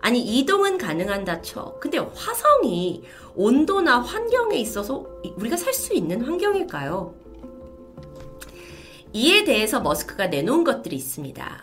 [0.06, 1.80] 아니 이동은 가능한 다 쳐.
[1.80, 3.02] 근데 화성이
[3.36, 5.04] 온도나 환경에 있어서
[5.36, 7.16] 우리가 살 수 있는 환경일까요?
[9.14, 11.60] 이에 대해서 머스크가 내놓은 것들이 있습니다.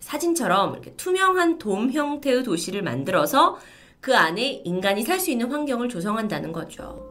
[0.00, 3.58] 사진처럼 이렇게 투명한 돔 형태의 도시를 만들어서
[4.02, 7.10] 그 안에 인간이 살 수 있는 환경을 조성한다는 거죠.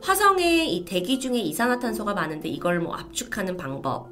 [0.00, 4.08] 화성에 이 대기 중에 이산화탄소가 많은데 이걸 뭐 압축하는 방법,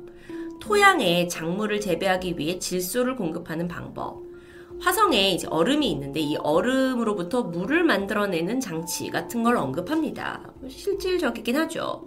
[0.61, 4.28] 토양에 작물을 재배하기 위해 질소를 공급하는 방법,
[4.81, 10.53] 화성에 이제 얼음이 있는데 이 얼음으로부터 물을 만들어내는 장치 같은 걸 언급합니다.
[10.69, 12.05] 실질적이긴 하죠.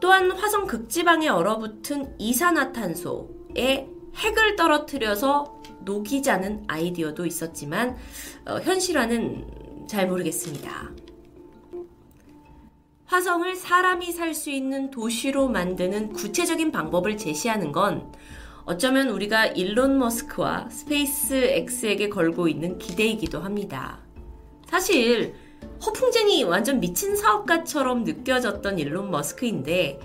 [0.00, 7.96] 또한 화성 극지방에 얼어붙은 이산화탄소에 핵을 떨어뜨려서 녹이자는 아이디어도 있었지만
[8.46, 10.90] 어, 현실화는 잘 모르겠습니다.
[13.06, 18.12] 화성을 사람이 살 수 있는 도시로 만드는 구체적인 방법을 제시하는 건
[18.70, 23.98] 어쩌면 우리가 일론 머스크와 스페이스 X에게 걸고 있는 기대이기도 합니다.
[24.68, 25.34] 사실
[25.84, 29.98] 허풍쟁이 완전 미친 사업가처럼 느껴졌던 일론 머스크인데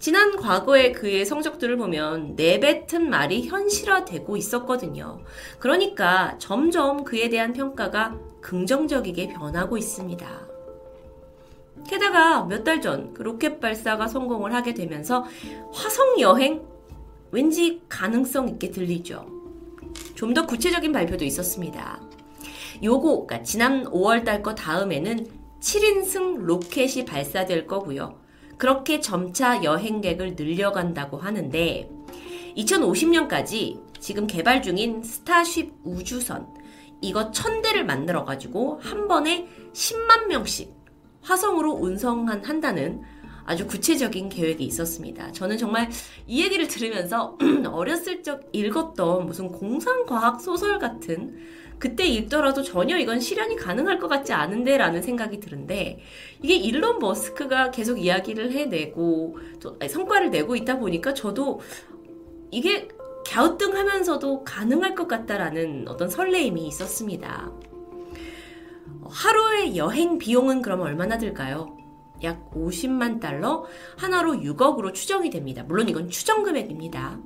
[0.00, 5.20] 지난 과거의 그의 성적들을 보면 내뱉은 말이 현실화되고 있었거든요.
[5.60, 10.26] 그러니까 점점 그에 대한 평가가 긍정적이게 변하고 있습니다.
[11.88, 15.24] 게다가 몇 달 전 그 로켓 발사가 성공을 하게 되면서
[15.72, 16.71] 화성 여행
[17.32, 19.26] 왠지 가능성 있게 들리죠.
[20.14, 22.00] 좀 더 구체적인 발표도 있었습니다.
[22.82, 25.26] 요거, 그러니까 지난 5월 달 거 다음에는
[25.60, 28.18] 7인승 로켓이 발사될 거고요.
[28.58, 31.88] 그렇게 점차 여행객을 늘려간다고 하는데
[32.56, 36.46] 2050년까지 지금 개발 중인 스타쉽 우주선
[37.00, 40.72] 이거 천대를 만들어 가지고 한 번에 10만 명씩
[41.22, 43.02] 화성으로 운송한 한다는
[43.44, 45.32] 아주 구체적인 계획이 있었습니다.
[45.32, 45.90] 저는 정말
[46.26, 47.36] 이 얘기를 들으면서
[47.70, 51.36] 어렸을 적 읽었던 무슨 공상과학 소설 같은
[51.78, 55.98] 그때 읽더라도 전혀 이건 실현이 가능할 것 같지 않은데 라는 생각이 드는데
[56.40, 61.60] 이게 일론 머스크가 계속 이야기를 해내고 또 성과를 내고 있다 보니까 저도
[62.52, 62.86] 이게
[63.26, 67.50] 갸우뚱하면서도 가능할 것 같다라는 어떤 설레임이 있었습니다.
[69.04, 71.81] 하루의 여행 비용은 그럼 얼마나 들까요?
[72.24, 73.64] 약 50만 달러,
[73.96, 75.62] 하나로 6억으로 추정이 됩니다.
[75.62, 77.20] 물론 이건 추정 금액입니다.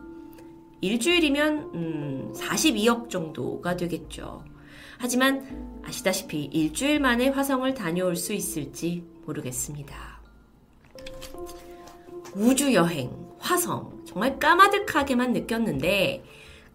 [0.81, 4.45] 일주일이면 음, 42억 정도가 되겠죠.
[4.99, 10.21] 하지만 아시다시피 일주일 만에 화성을 다녀올 수 있을지 모르겠습니다.
[12.35, 16.25] 우주 여행, 화성 정말 까마득하게만 느꼈는데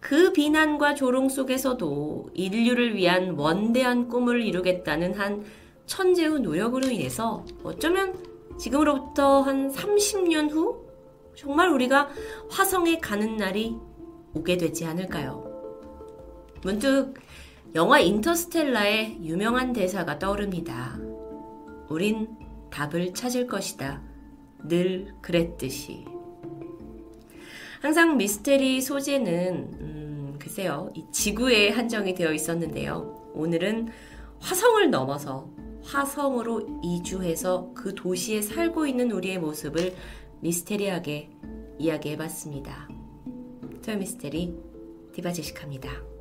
[0.00, 5.44] 그 비난과 조롱 속에서도 인류를 위한 원대한 꿈을 이루겠다는 한
[5.92, 8.16] 천재의 노력으로 인해서 어쩌면
[8.58, 10.86] 지금으로부터 한 30년 후
[11.34, 12.08] 정말 우리가
[12.50, 13.76] 화성에 가는 날이
[14.32, 15.44] 오게 되지 않을까요?
[16.62, 17.12] 문득
[17.74, 20.98] 영화 인터스텔라의 유명한 대사가 떠오릅니다.
[21.90, 22.26] 우린
[22.70, 24.02] 답을 찾을 것이다.
[24.64, 26.06] 늘 그랬듯이.
[27.82, 33.32] 항상 미스테리 소재는, 음, 글쎄요, 이 지구에 한정이 되어 있었는데요.
[33.34, 33.90] 오늘은
[34.38, 35.50] 화성을 넘어서
[35.82, 39.94] 화성으로 이주해서 그 도시에 살고 있는 우리의 모습을
[40.40, 41.30] 미스테리하게
[41.78, 42.88] 이야기해 봤습니다.
[43.84, 44.54] 토요미스테리
[45.12, 46.11] 디바제식합니다.